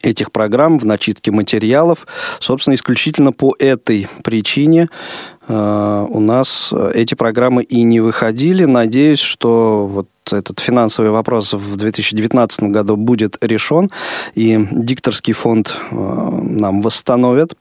этих 0.03 0.33
программ, 0.33 0.79
в 0.79 0.87
начитке 0.87 1.31
материалов. 1.31 2.07
Собственно, 2.41 2.75
исключительно 2.75 3.33
по 3.33 3.55
этой 3.59 4.09
причине 4.23 4.89
э, 5.34 5.34
у 5.47 6.21
нас 6.21 6.73
эти 6.95 7.15
программы 7.15 7.63
и 7.63 7.83
не 7.83 8.01
выходили. 8.01 8.65
Надеюсь, 8.65 9.21
что 9.21 9.87
вот 9.87 10.09
этот 10.33 10.61
финансовый 10.61 11.11
вопрос 11.11 11.53
в 11.53 11.77
2019 11.77 12.65
году 12.65 12.97
будет 12.97 13.37
решен, 13.43 13.91
и 14.35 14.67
дикторский 14.71 15.35
фонд 15.35 15.75
э, 15.91 15.95
нам 15.95 16.81
восстановят 16.81 17.55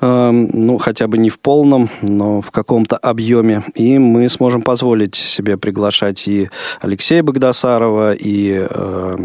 э, 0.00 0.30
ну, 0.30 0.78
хотя 0.78 1.06
бы 1.06 1.18
не 1.18 1.30
в 1.30 1.40
полном, 1.40 1.88
но 2.02 2.40
в 2.40 2.50
каком-то 2.50 2.96
объеме. 2.96 3.64
И 3.74 3.98
мы 3.98 4.28
сможем 4.28 4.62
позволить 4.62 5.14
себе 5.14 5.56
приглашать 5.56 6.28
и 6.28 6.50
Алексея 6.80 7.22
Богдасарова, 7.22 8.14
и 8.14 8.66
э, 8.68 9.18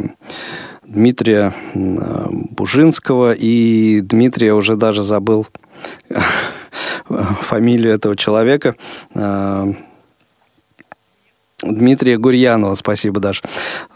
Дмитрия 0.85 1.53
Бужинского, 1.75 3.33
и 3.33 4.01
Дмитрия 4.01 4.53
уже 4.53 4.75
даже 4.75 5.03
забыл 5.03 5.45
фамилию 7.41 7.93
этого 7.93 8.15
человека. 8.15 8.75
Э, 9.13 9.73
Дмитрия 11.61 12.17
Гурьянова, 12.17 12.75
спасибо, 12.75 13.19
Даш. 13.19 13.43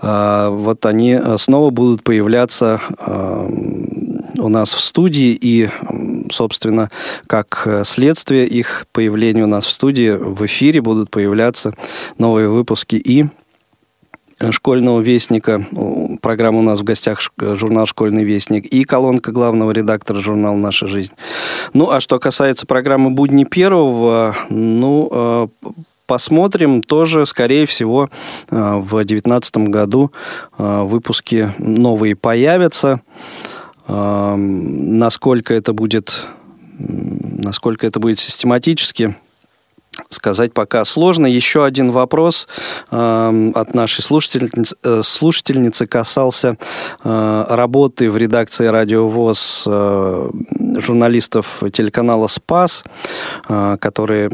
Э, 0.02 0.50
вот 0.50 0.86
они 0.86 1.18
снова 1.38 1.70
будут 1.70 2.04
появляться 2.04 2.82
э, 3.00 3.50
у 4.40 4.50
нас 4.50 4.74
в 4.74 4.82
студии, 4.82 5.38
и, 5.40 5.70
собственно, 6.32 6.90
как 7.28 7.68
следствие 7.84 8.48
их 8.48 8.88
появления 8.92 9.44
у 9.44 9.48
нас 9.48 9.66
в 9.66 9.72
студии, 9.72 10.12
в 10.12 10.46
эфире 10.46 10.82
будут 10.82 11.10
появляться 11.12 11.74
новые 12.18 12.50
выпуски 12.50 12.96
и 12.96 13.28
школьного 14.52 15.00
вестника. 15.02 15.66
Программа 16.22 16.60
у 16.60 16.62
нас 16.62 16.80
в 16.80 16.84
гостях 16.84 17.20
журнал 17.40 17.86
«Школьный 17.86 18.24
вестник» 18.24 18.66
и 18.66 18.84
колонка 18.84 19.32
главного 19.32 19.72
редактора 19.72 20.20
журнала 20.20 20.56
«Наша 20.56 20.88
жизнь». 20.88 21.14
Ну, 21.74 21.90
а 21.90 22.02
что 22.02 22.20
касается 22.20 22.66
программы 22.66 23.10
«Будни 23.10 23.44
первого», 23.44 24.36
ну, 24.50 25.10
э, 25.12 25.48
посмотрим. 26.06 26.82
Тоже, 26.84 27.26
скорее 27.26 27.66
всего, 27.66 28.10
э, 28.50 28.76
в 28.78 28.90
2019 28.90 29.70
году 29.70 30.12
э, 30.58 30.84
выпуски 30.84 31.54
новые 31.58 32.16
появятся. 32.16 33.02
Насколько 33.86 35.54
это 35.54 35.74
будет 35.74 36.30
насколько 36.78 37.86
это 37.86 38.00
будет 38.00 38.20
систематически, 38.20 39.16
сказать 40.10 40.54
пока 40.54 40.86
сложно. 40.86 41.28
Еще 41.28 41.66
один 41.66 41.92
вопрос 41.92 42.48
э, 42.92 43.52
от 43.56 43.74
нашей 43.74 44.02
слушательницы, 44.02 44.76
э, 44.84 45.02
слушательницы 45.04 45.88
касался 45.88 46.58
э, 47.04 47.46
работы 47.50 48.10
в 48.10 48.18
редакции 48.18 48.68
«Радио 48.68 49.08
ВОЗ» 49.08 49.64
э, 49.68 50.30
журналистов 50.78 51.64
телеканала 51.72 52.28
«Спас», 52.28 52.84
э, 53.48 53.78
которые 53.80 54.30
э, 54.30 54.34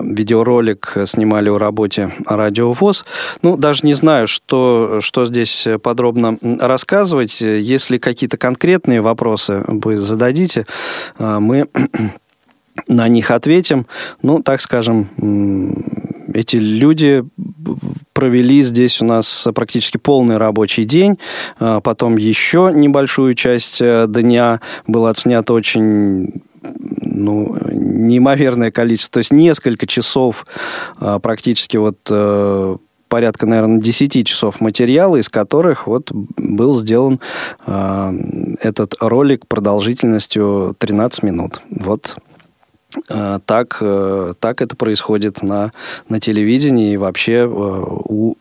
видеоролик 0.00 0.96
снимали 1.06 1.48
о 1.48 1.58
работе 1.58 2.12
«Радио 2.26 2.72
ВОЗ». 2.72 3.04
Ну, 3.42 3.56
даже 3.56 3.86
не 3.86 3.94
знаю, 3.94 4.26
что, 4.26 5.00
что 5.00 5.26
здесь 5.26 5.66
подробно 5.82 6.38
рассказывать. 6.42 7.40
Если 7.40 7.98
какие-то 7.98 8.36
конкретные 8.36 9.00
вопросы 9.00 9.64
вы 9.66 9.96
зададите, 9.96 10.66
э, 11.18 11.38
мы 11.38 11.68
на 12.88 13.08
них 13.08 13.30
ответим. 13.30 13.86
Ну, 14.22 14.42
так 14.42 14.60
скажем, 14.60 15.08
эти 16.32 16.56
люди 16.56 17.24
провели 18.12 18.62
здесь 18.62 19.00
у 19.00 19.04
нас 19.04 19.48
практически 19.54 19.96
полный 19.96 20.36
рабочий 20.36 20.84
день. 20.84 21.18
А, 21.58 21.80
потом 21.80 22.16
еще 22.16 22.70
небольшую 22.72 23.34
часть 23.34 23.80
э, 23.80 24.06
дня 24.08 24.60
было 24.86 25.10
отснято 25.10 25.52
очень 25.52 26.42
ну, 27.00 27.56
неимоверное 27.72 28.70
количество, 28.70 29.14
то 29.14 29.18
есть 29.18 29.32
несколько 29.32 29.86
часов 29.86 30.46
а, 30.98 31.18
практически 31.18 31.78
вот 31.78 31.98
э, 32.10 32.76
порядка, 33.08 33.46
наверное, 33.46 33.80
10 33.80 34.26
часов 34.26 34.60
материала, 34.60 35.16
из 35.16 35.28
которых 35.28 35.86
вот 35.86 36.10
был 36.12 36.78
сделан 36.78 37.18
э, 37.66 38.12
этот 38.62 38.94
ролик 39.00 39.46
продолжительностью 39.46 40.74
13 40.78 41.22
минут. 41.22 41.60
Вот 41.70 42.16
так, 43.46 43.78
э, 43.80 44.34
так 44.38 44.62
это 44.62 44.76
происходит 44.76 45.42
на, 45.42 45.72
на 46.08 46.20
телевидении 46.20 46.94
и 46.94 46.96
вообще 46.96 47.32
э, 47.32 47.46
у 47.46 48.36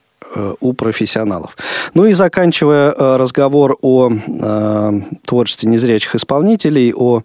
у 0.60 0.74
профессионалов. 0.74 1.58
Ну 1.96 2.06
и 2.06 2.14
заканчивая 2.14 2.92
разговор 3.18 3.78
о 3.82 4.12
э, 4.12 5.02
творчестве 5.26 5.68
незрячих 5.68 6.14
исполнителей, 6.14 6.94
о 6.94 7.24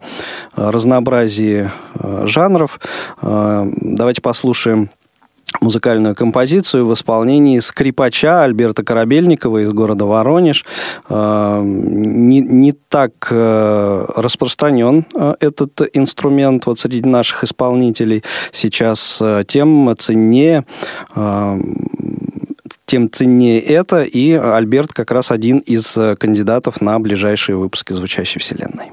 разнообразии 0.57 1.71
э, 1.97 2.23
жанров, 2.27 2.81
э, 3.21 3.67
давайте 3.77 4.23
послушаем 4.23 4.89
музыкальную 5.61 6.15
композицию 6.15 6.87
в 6.87 6.95
исполнении 6.95 7.59
скрипача 7.59 8.43
Альберта 8.43 8.85
Корабельникова 8.85 9.63
из 9.63 9.73
города 9.73 10.05
Воронеж. 10.05 10.65
А, 11.09 11.63
не, 11.63 12.41
не 12.41 12.73
так 12.73 13.13
э, 13.31 14.07
распространен 14.17 15.07
э, 15.15 15.35
этот 15.41 15.81
инструмент 15.93 16.67
вот 16.67 16.79
среди 16.79 17.09
наших 17.09 17.45
исполнителей. 17.45 18.23
Сейчас 18.53 19.21
э, 19.23 19.45
тем 19.47 19.95
ценнее 19.99 20.65
тем 22.87 23.11
ценнее 23.11 23.61
это, 23.61 24.03
и 24.03 24.33
Альберт 24.33 24.93
как 24.93 25.11
раз 25.11 25.31
один 25.31 25.59
из 25.59 25.99
кандидатов 26.19 26.81
на 26.81 26.99
ближайшие 27.01 27.57
выпуски 27.57 27.93
«Звучащей 27.93 28.41
вселенной». 28.41 28.93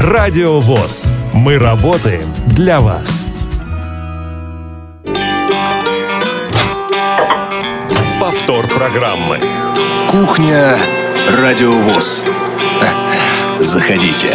Радио 0.00 0.60
ВОЗ. 0.60 1.12
Мы 1.32 1.58
работаем 1.58 2.22
для 2.46 2.80
вас. 2.80 3.26
Повтор 8.20 8.66
программы. 8.68 9.40
Кухня 10.10 10.76
Радио 11.30 11.72
ВОЗ. 11.72 12.24
Заходите. 13.60 14.28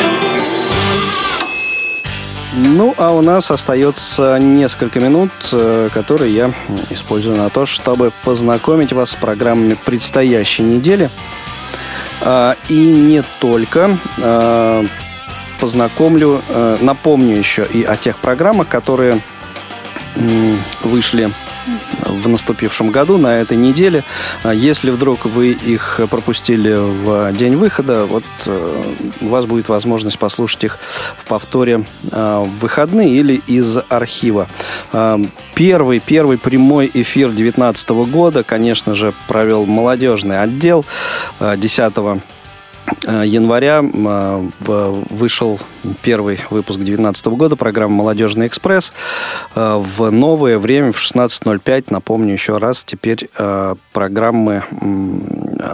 Ну, 2.56 2.96
а 2.98 3.12
у 3.12 3.22
нас 3.22 3.52
остается 3.52 4.38
несколько 4.40 5.00
минут, 5.00 5.32
э, 5.52 5.90
которые 5.94 6.34
я 6.34 6.52
использую 6.90 7.38
на 7.38 7.50
то, 7.50 7.66
чтобы 7.66 8.12
познакомить 8.24 8.94
вас 8.94 9.12
с 9.12 9.16
программами 9.16 9.76
предстоящей 9.86 10.64
недели. 10.64 11.10
А, 12.22 12.56
и 12.68 12.74
не 12.74 13.24
только. 13.40 13.98
Познакомлю, 15.60 16.42
э, 16.50 16.78
напомню 16.82 17.36
еще 17.36 17.66
и 17.66 17.84
о 17.84 17.96
тех 17.96 18.18
программах, 18.20 18.68
которые 18.68 19.20
вышли 20.84 21.32
в 22.06 22.28
наступившем 22.28 22.92
году, 22.92 23.18
на 23.18 23.40
этой 23.40 23.58
неделе. 23.58 24.04
А 24.44 24.54
если 24.54 24.90
вдруг 24.90 25.26
вы 25.26 25.52
их 25.52 26.00
пропустили 26.10 26.74
в 26.76 27.32
день 27.34 27.56
выхода, 27.56 28.06
вот 28.06 28.24
э, 28.46 28.84
у 29.22 29.28
вас 29.28 29.46
будет 29.46 29.68
возможность 29.70 30.18
послушать 30.18 30.64
их 30.64 30.80
в 31.18 31.26
повторе 31.26 31.86
э, 32.12 32.44
в 32.46 32.60
выходные 32.60 33.10
или 33.10 33.42
из 33.48 33.78
архива. 33.90 34.48
Первый, 35.56 36.00
первый 36.00 36.38
прямой 36.38 36.90
эфир 36.94 37.30
2019 37.30 37.90
года, 37.90 38.44
конечно 38.44 38.96
же, 38.96 39.14
провел 39.28 39.66
молодежный 39.66 40.42
отдел 40.42 40.86
10 41.40 41.94
Э, 41.98 42.20
января 43.08 43.84
э, 43.84 45.02
вышел 45.10 45.60
первый 46.02 46.40
выпуск 46.50 46.78
2019 46.78 47.28
года 47.28 47.56
программы 47.56 47.96
«Молодежный 47.96 48.48
экспресс». 48.48 48.94
Э, 49.56 49.78
в 49.78 50.10
новое 50.10 50.58
время, 50.58 50.92
в 50.92 50.98
16.05, 50.98 51.86
напомню 51.90 52.34
еще 52.34 52.58
раз, 52.58 52.84
теперь 52.84 53.30
программы 53.94 54.64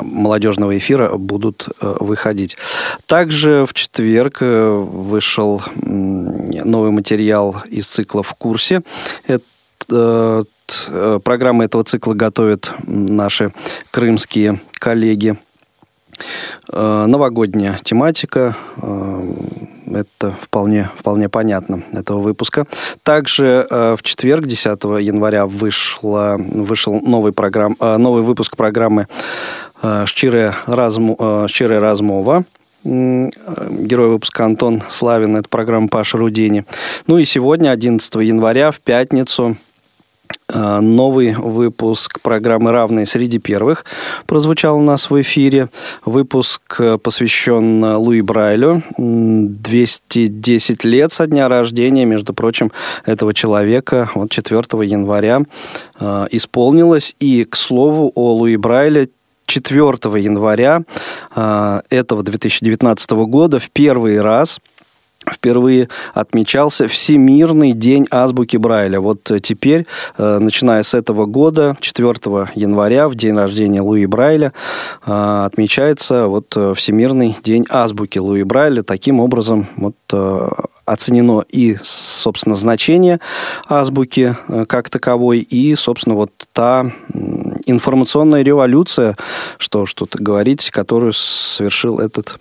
молодежного 0.01 0.77
эфира 0.77 1.15
будут 1.17 1.67
выходить. 1.79 2.57
Также 3.05 3.65
в 3.67 3.73
четверг 3.73 4.41
вышел 4.41 5.61
новый 5.75 6.91
материал 6.91 7.57
из 7.69 7.87
цикла 7.87 8.23
«В 8.23 8.33
курсе». 8.35 8.81
Это 9.27 10.45
Программы 11.23 11.65
этого 11.65 11.83
цикла 11.83 12.13
готовят 12.13 12.73
наши 12.87 13.53
крымские 13.91 14.61
коллеги– 14.79 15.37
Э, 15.52 15.52
новогодняя 16.71 17.77
тематика. 17.83 18.55
Э, 18.81 19.33
это 19.93 20.35
вполне, 20.39 20.89
вполне 20.95 21.29
понятно 21.29 21.83
этого 21.93 22.19
выпуска. 22.19 22.65
Также 23.03 23.67
э, 23.69 23.95
в 23.97 24.03
четверг, 24.03 24.45
10 24.45 24.83
января, 25.01 25.45
вышла, 25.45 26.37
вышел 26.39 26.99
новый, 26.99 27.31
программ, 27.31 27.77
новый 27.79 28.23
выпуск 28.23 28.55
программы 28.57 29.07
«Щирая, 30.05 30.55
разму, 30.65 31.45
Щирая 31.49 31.79
размова». 31.79 32.45
Герой 32.83 34.09
выпуска 34.09 34.45
Антон 34.45 34.83
Славин. 34.89 35.37
Это 35.37 35.47
программа 35.47 35.87
Паша 35.87 36.17
Рудини. 36.17 36.65
Ну 37.07 37.17
и 37.17 37.25
сегодня, 37.25 37.71
11 37.71 38.15
января, 38.15 38.71
в 38.71 38.79
пятницу, 38.79 39.57
Э, 39.57 39.72
новый 40.53 41.33
выпуск 41.33 42.19
программы 42.21 42.71
«Равные 42.71 43.05
среди 43.05 43.39
первых» 43.39 43.85
прозвучал 44.25 44.77
у 44.77 44.81
нас 44.81 45.09
в 45.09 45.21
эфире. 45.21 45.69
Выпуск 46.05 46.61
э, 46.79 46.97
посвящен 46.97 47.83
Луи 47.83 48.21
Брайлю. 48.21 48.83
210 48.97 50.83
лет 50.83 51.11
со 51.11 51.27
дня 51.27 51.49
рождения, 51.49 52.05
между 52.05 52.33
прочим, 52.33 52.71
этого 53.05 53.33
человека. 53.33 54.09
Вот 54.15 54.31
4 54.31 54.61
января 54.85 55.41
э, 55.99 56.27
исполнилось. 56.31 57.15
И, 57.19 57.45
к 57.45 57.55
слову, 57.55 58.11
о 58.15 58.33
Луи 58.33 58.57
Брайле 58.57 59.09
4 59.45 59.87
января 60.21 60.83
этого 61.35 62.23
2019 62.23 63.11
года 63.11 63.59
в 63.59 63.69
первый 63.71 64.21
раз– 64.21 64.59
впервые 65.31 65.89
отмечался 66.13 66.87
Всемирный 66.87 67.73
день 67.73 68.07
азбуки 68.11 68.57
Брайля. 68.57 68.99
Вот 68.99 69.31
теперь, 69.41 69.85
э, 70.17 70.37
начиная 70.39 70.83
с 70.83 70.93
этого 70.93 71.25
года, 71.25 71.77
4 71.79 72.49
января, 72.55 73.09
в 73.09 73.15
день 73.15 73.35
рождения 73.35 73.81
Луи 73.81 74.05
Брайля, 74.05 74.53
э, 75.05 75.43
отмечается 75.45 76.27
вот 76.27 76.53
э, 76.55 76.73
Всемирный 76.75 77.37
день 77.43 77.65
азбуки 77.69 78.19
Луи 78.19 78.43
Брайля. 78.43 78.83
Таким 78.83 79.19
образом, 79.19 79.67
вот 79.77 79.95
оценено 80.85 81.43
и, 81.49 81.75
собственно, 81.81 82.55
значение 82.55 83.19
азбуки 83.67 84.35
как 84.67 84.89
таковой, 84.89 85.39
и, 85.39 85.73
собственно, 85.75 86.15
вот 86.15 86.31
та 86.51 86.91
информационная 87.65 88.43
революция, 88.43 89.15
что 89.57 89.85
что-то 89.85 90.21
говорить, 90.21 90.69
которую 90.69 91.13
совершил 91.13 91.99
этот 91.99 92.37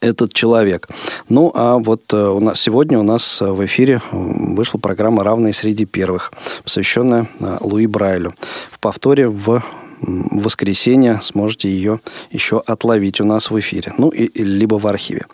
этот 0.00 0.32
человек. 0.32 0.88
Ну, 1.28 1.50
а 1.54 1.78
вот 1.78 2.02
э, 2.12 2.16
у 2.16 2.40
нас 2.40 2.60
сегодня 2.60 2.98
у 2.98 3.02
нас 3.02 3.40
в 3.40 3.64
эфире 3.66 4.00
вышла 4.12 4.78
программа 4.78 5.24
«Равные 5.24 5.52
среди 5.52 5.84
первых», 5.84 6.32
посвященная 6.64 7.28
э, 7.40 7.58
Луи 7.60 7.86
Брайлю. 7.86 8.34
В 8.70 8.78
повторе 8.78 9.28
в 9.28 9.62
воскресенье 10.00 11.20
сможете 11.22 11.68
ее 11.68 12.00
еще 12.30 12.62
отловить 12.64 13.20
у 13.20 13.24
нас 13.24 13.50
в 13.50 13.58
эфире, 13.58 13.92
ну, 13.98 14.10
и, 14.10 14.30
либо 14.42 14.76
в 14.76 14.86
архиве. 14.86 15.26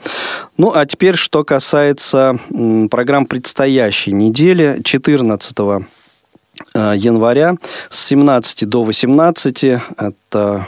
Ну, 0.57 0.73
а 0.75 0.87
теперь, 0.87 1.17
что 1.17 1.45
касается 1.45 2.39
программ 2.91 3.27
предстоящей 3.27 4.12
недели, 4.12 4.81
14 4.83 5.59
э, 6.75 6.95
января 6.97 7.57
с 7.91 8.07
17 8.07 8.69
до 8.69 8.85
18, 8.85 9.65
это 9.99 10.67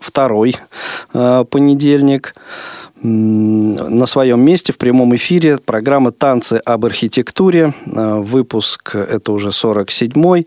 второй 0.00 0.56
понедельник, 1.12 2.34
на 3.02 4.06
своем 4.06 4.40
месте 4.40 4.72
в 4.72 4.78
прямом 4.78 5.14
эфире 5.16 5.58
программа 5.58 6.12
«Танцы 6.12 6.60
об 6.64 6.84
архитектуре». 6.84 7.74
Э, 7.86 8.16
выпуск 8.18 8.94
это 8.94 9.32
уже 9.32 9.48
47-й. 9.48 10.46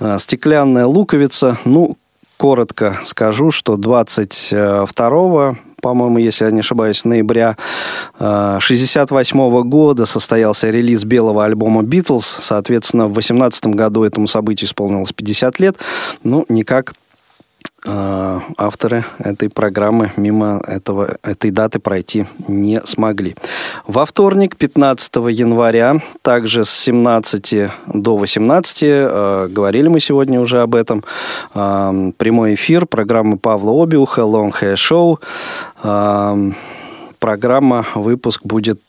Э, 0.00 0.16
«Стеклянная 0.18 0.86
луковица». 0.86 1.58
Ну, 1.64 1.96
коротко 2.36 2.98
скажу, 3.04 3.50
что 3.50 3.76
22 3.76 5.56
по-моему, 5.84 6.16
если 6.16 6.46
я 6.46 6.50
не 6.50 6.60
ошибаюсь, 6.60 7.04
ноября 7.04 7.58
1968 8.14 9.38
э, 9.38 9.62
года 9.64 10.06
состоялся 10.06 10.70
релиз 10.70 11.04
белого 11.04 11.44
альбома 11.44 11.82
«Битлз». 11.82 12.38
Соответственно, 12.40 13.04
в 13.04 13.12
2018 13.12 13.66
году 13.66 14.02
этому 14.02 14.26
событию 14.26 14.66
исполнилось 14.66 15.12
50 15.12 15.60
лет. 15.60 15.76
Ну, 16.22 16.46
никак 16.48 16.94
Э, 17.86 18.40
авторы 18.56 19.04
этой 19.18 19.50
программы 19.50 20.10
мимо 20.16 20.62
этого, 20.66 21.16
этой 21.22 21.50
даты 21.50 21.80
пройти 21.80 22.24
не 22.48 22.80
смогли. 22.80 23.36
Во 23.86 24.06
вторник, 24.06 24.56
15 24.56 25.16
января, 25.30 26.00
также 26.22 26.64
с 26.64 26.70
17 26.70 27.70
до 27.86 28.16
18, 28.16 28.78
э, 28.82 29.48
говорили 29.50 29.88
мы 29.88 30.00
сегодня 30.00 30.40
уже 30.40 30.62
об 30.62 30.74
этом, 30.74 31.04
э, 31.54 32.12
прямой 32.16 32.54
эфир 32.54 32.86
программы 32.86 33.36
Павла 33.36 33.82
Обиуха 33.82 34.22
«Long 34.22 34.52
Hair 34.52 34.76
Show». 34.76 35.18
Программа, 37.18 37.86
выпуск 37.94 38.42
будет 38.44 38.80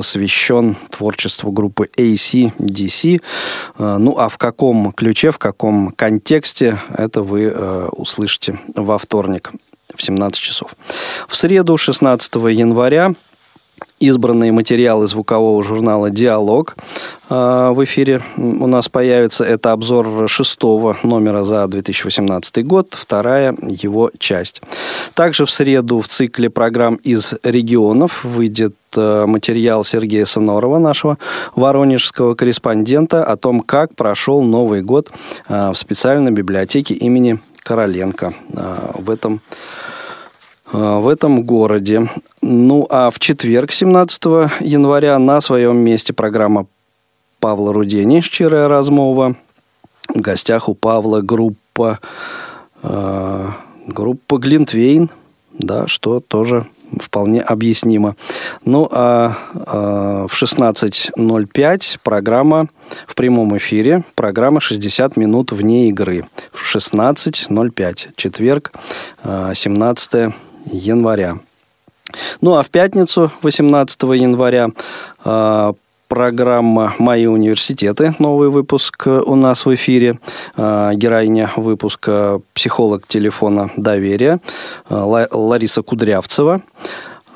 посвящен 0.00 0.76
творчеству 0.88 1.52
группы 1.52 1.90
AC/DC. 1.94 3.20
Э, 3.78 3.96
ну, 3.98 4.16
а 4.16 4.30
в 4.30 4.38
каком 4.38 4.92
ключе, 4.92 5.30
в 5.30 5.36
каком 5.36 5.90
контексте, 5.90 6.78
это 6.96 7.20
вы 7.20 7.42
э, 7.42 7.88
услышите 7.92 8.58
во 8.74 8.96
вторник 8.96 9.52
в 9.94 10.02
17 10.02 10.40
часов. 10.40 10.74
В 11.28 11.36
среду, 11.36 11.76
16 11.76 12.34
января, 12.36 13.12
избранные 14.00 14.50
материалы 14.50 15.06
звукового 15.06 15.62
журнала 15.62 16.10
«Диалог» 16.10 16.74
в 17.28 17.84
эфире 17.84 18.22
у 18.36 18.66
нас 18.66 18.88
появится. 18.88 19.44
Это 19.44 19.70
обзор 19.70 20.28
шестого 20.28 20.96
номера 21.04 21.44
за 21.44 21.68
2018 21.68 22.66
год, 22.66 22.88
вторая 22.92 23.54
его 23.62 24.10
часть. 24.18 24.62
Также 25.14 25.44
в 25.46 25.50
среду 25.50 26.00
в 26.00 26.08
цикле 26.08 26.50
программ 26.50 26.96
из 26.96 27.34
регионов 27.44 28.24
выйдет 28.24 28.74
материал 28.96 29.84
Сергея 29.84 30.24
Сонорова, 30.24 30.78
нашего 30.78 31.18
воронежского 31.54 32.34
корреспондента, 32.34 33.22
о 33.22 33.36
том, 33.36 33.60
как 33.60 33.94
прошел 33.94 34.42
Новый 34.42 34.82
год 34.82 35.12
в 35.48 35.74
специальной 35.74 36.32
библиотеке 36.32 36.94
имени 36.94 37.38
Короленко 37.62 38.32
в 38.94 39.10
этом 39.10 39.42
в 40.72 41.08
этом 41.08 41.42
городе. 41.42 42.08
Ну, 42.42 42.86
а 42.90 43.10
в 43.10 43.18
четверг, 43.18 43.72
17 43.72 44.22
января, 44.60 45.18
на 45.18 45.40
своем 45.40 45.76
месте 45.78 46.12
программа 46.12 46.66
Павла 47.40 47.72
Рудени 47.72 48.20
«Щирая 48.20 48.68
размова». 48.68 49.34
В 50.14 50.20
гостях 50.20 50.68
у 50.68 50.74
Павла 50.74 51.20
группа, 51.20 52.00
э, 52.82 53.48
группа 53.86 54.38
Глинтвейн, 54.38 55.10
да, 55.52 55.86
что 55.86 56.20
тоже 56.20 56.66
вполне 56.98 57.40
объяснимо. 57.40 58.16
Ну, 58.64 58.88
а, 58.90 59.36
а 59.54 60.26
в 60.26 60.34
16.05 60.34 61.98
программа 62.02 62.68
в 63.06 63.14
прямом 63.14 63.56
эфире, 63.56 64.04
программа 64.14 64.60
60 64.60 65.16
минут 65.16 65.52
вне 65.52 65.88
игры. 65.88 66.26
В 66.52 66.74
16.05, 66.74 68.08
четверг, 68.16 68.72
17 69.22 70.14
а, 70.14 70.32
января. 70.66 71.38
Ну 72.40 72.56
а 72.56 72.62
в 72.62 72.70
пятницу, 72.70 73.30
18 73.42 74.02
января, 74.14 74.70
а, 75.24 75.74
программа 76.08 76.94
«Мои 76.98 77.26
университеты». 77.26 78.14
Новый 78.18 78.50
выпуск 78.50 79.06
у 79.06 79.36
нас 79.36 79.64
в 79.64 79.74
эфире. 79.74 80.18
А, 80.56 80.92
героиня 80.94 81.52
выпуска 81.56 82.40
«Психолог 82.52 83.06
телефона 83.06 83.70
доверия» 83.76 84.40
а, 84.88 85.04
Лариса 85.30 85.82
Кудрявцева. 85.82 86.62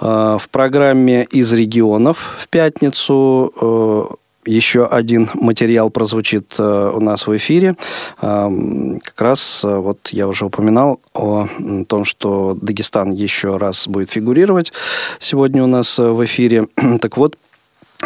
В 0.01 0.43
программе 0.51 1.22
«Из 1.25 1.53
регионов» 1.53 2.35
в 2.39 2.49
пятницу 2.49 4.18
еще 4.47 4.87
один 4.87 5.31
материал 5.35 5.91
прозвучит 5.91 6.55
э, 6.59 6.93
у 6.95 7.01
нас 7.01 7.27
в 7.27 7.37
эфире. 7.37 7.77
Как 8.21 9.21
раз 9.21 9.65
э, 9.65 9.77
вот 9.77 10.09
я 10.11 10.29
уже 10.29 10.47
упоминал 10.47 11.01
о 11.13 11.49
том, 11.89 12.05
что 12.05 12.57
Дагестан 12.61 13.13
еще 13.13 13.57
раз 13.57 13.89
будет 13.89 14.11
фигурировать 14.11 14.73
сегодня 15.19 15.63
у 15.65 15.67
нас 15.67 15.99
э, 15.99 16.09
в 16.09 16.25
эфире. 16.25 16.69
Так 17.01 17.17
вот, 17.17 17.37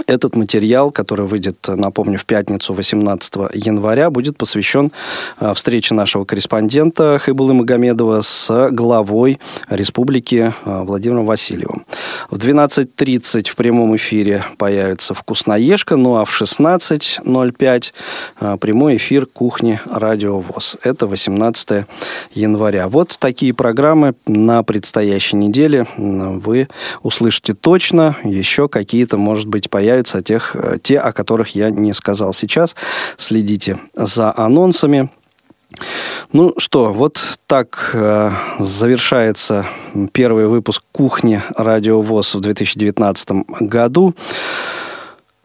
этот 0.06 0.36
материал, 0.36 0.90
который 0.90 1.26
выйдет, 1.26 1.56
напомню, 1.68 2.18
в 2.18 2.26
пятницу 2.26 2.72
18 2.72 3.34
января, 3.54 4.10
будет 4.10 4.36
посвящен 4.36 4.92
а, 5.38 5.54
встрече 5.54 5.94
нашего 5.94 6.24
корреспондента 6.24 7.18
Хайбулы 7.18 7.54
Магомедова 7.54 8.20
с 8.22 8.70
главой 8.70 9.38
республики 9.68 10.54
а, 10.64 10.84
Владимиром 10.84 11.26
Васильевым. 11.26 11.84
В 12.30 12.36
12.30 12.36 13.48
в 13.48 13.56
прямом 13.56 13.96
эфире 13.96 14.44
появится 14.56 15.14
«Вкусноежка», 15.14 15.96
ну 15.96 16.16
а 16.16 16.24
в 16.24 16.40
16.05 16.40 17.92
а, 18.40 18.56
прямой 18.56 18.96
эфир 18.96 19.26
«Кухни 19.26 19.80
Радио 19.84 20.40
ВОЗ». 20.40 20.76
Это 20.82 21.06
18 21.06 21.86
января. 22.32 22.88
Вот 22.88 23.16
такие 23.18 23.52
программы 23.52 24.14
на 24.26 24.62
предстоящей 24.62 25.36
неделе 25.36 25.86
вы 25.96 26.68
услышите 27.02 27.54
точно. 27.54 28.16
Еще 28.24 28.68
какие-то, 28.68 29.16
может 29.16 29.46
быть, 29.48 29.68
появятся 29.68 29.87
появятся 29.88 30.20
тех, 30.20 30.54
э, 30.54 30.76
те, 30.82 30.98
о 30.98 31.12
которых 31.12 31.54
я 31.54 31.70
не 31.70 31.94
сказал 31.94 32.34
сейчас. 32.34 32.76
Следите 33.16 33.78
за 33.94 34.36
анонсами. 34.36 35.08
Ну 36.32 36.52
что, 36.58 36.92
вот 36.92 37.38
так 37.46 37.90
э, 37.94 38.30
завершается 38.58 39.64
первый 40.12 40.46
выпуск 40.46 40.82
«Кухни 40.92 41.40
Радио 41.56 42.02
ВОЗ» 42.02 42.34
в 42.34 42.40
2019 42.40 43.28
году. 43.60 44.14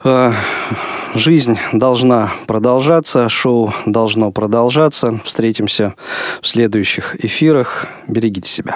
Э, 0.04 0.34
жизнь 1.16 1.58
должна 1.72 2.34
продолжаться, 2.46 3.30
шоу 3.30 3.74
должно 3.86 4.32
продолжаться. 4.32 5.22
Встретимся 5.24 5.94
в 6.42 6.48
следующих 6.50 7.16
эфирах. 7.24 7.88
Берегите 8.10 8.50
себя. 8.50 8.76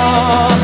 Oh. 0.00 0.57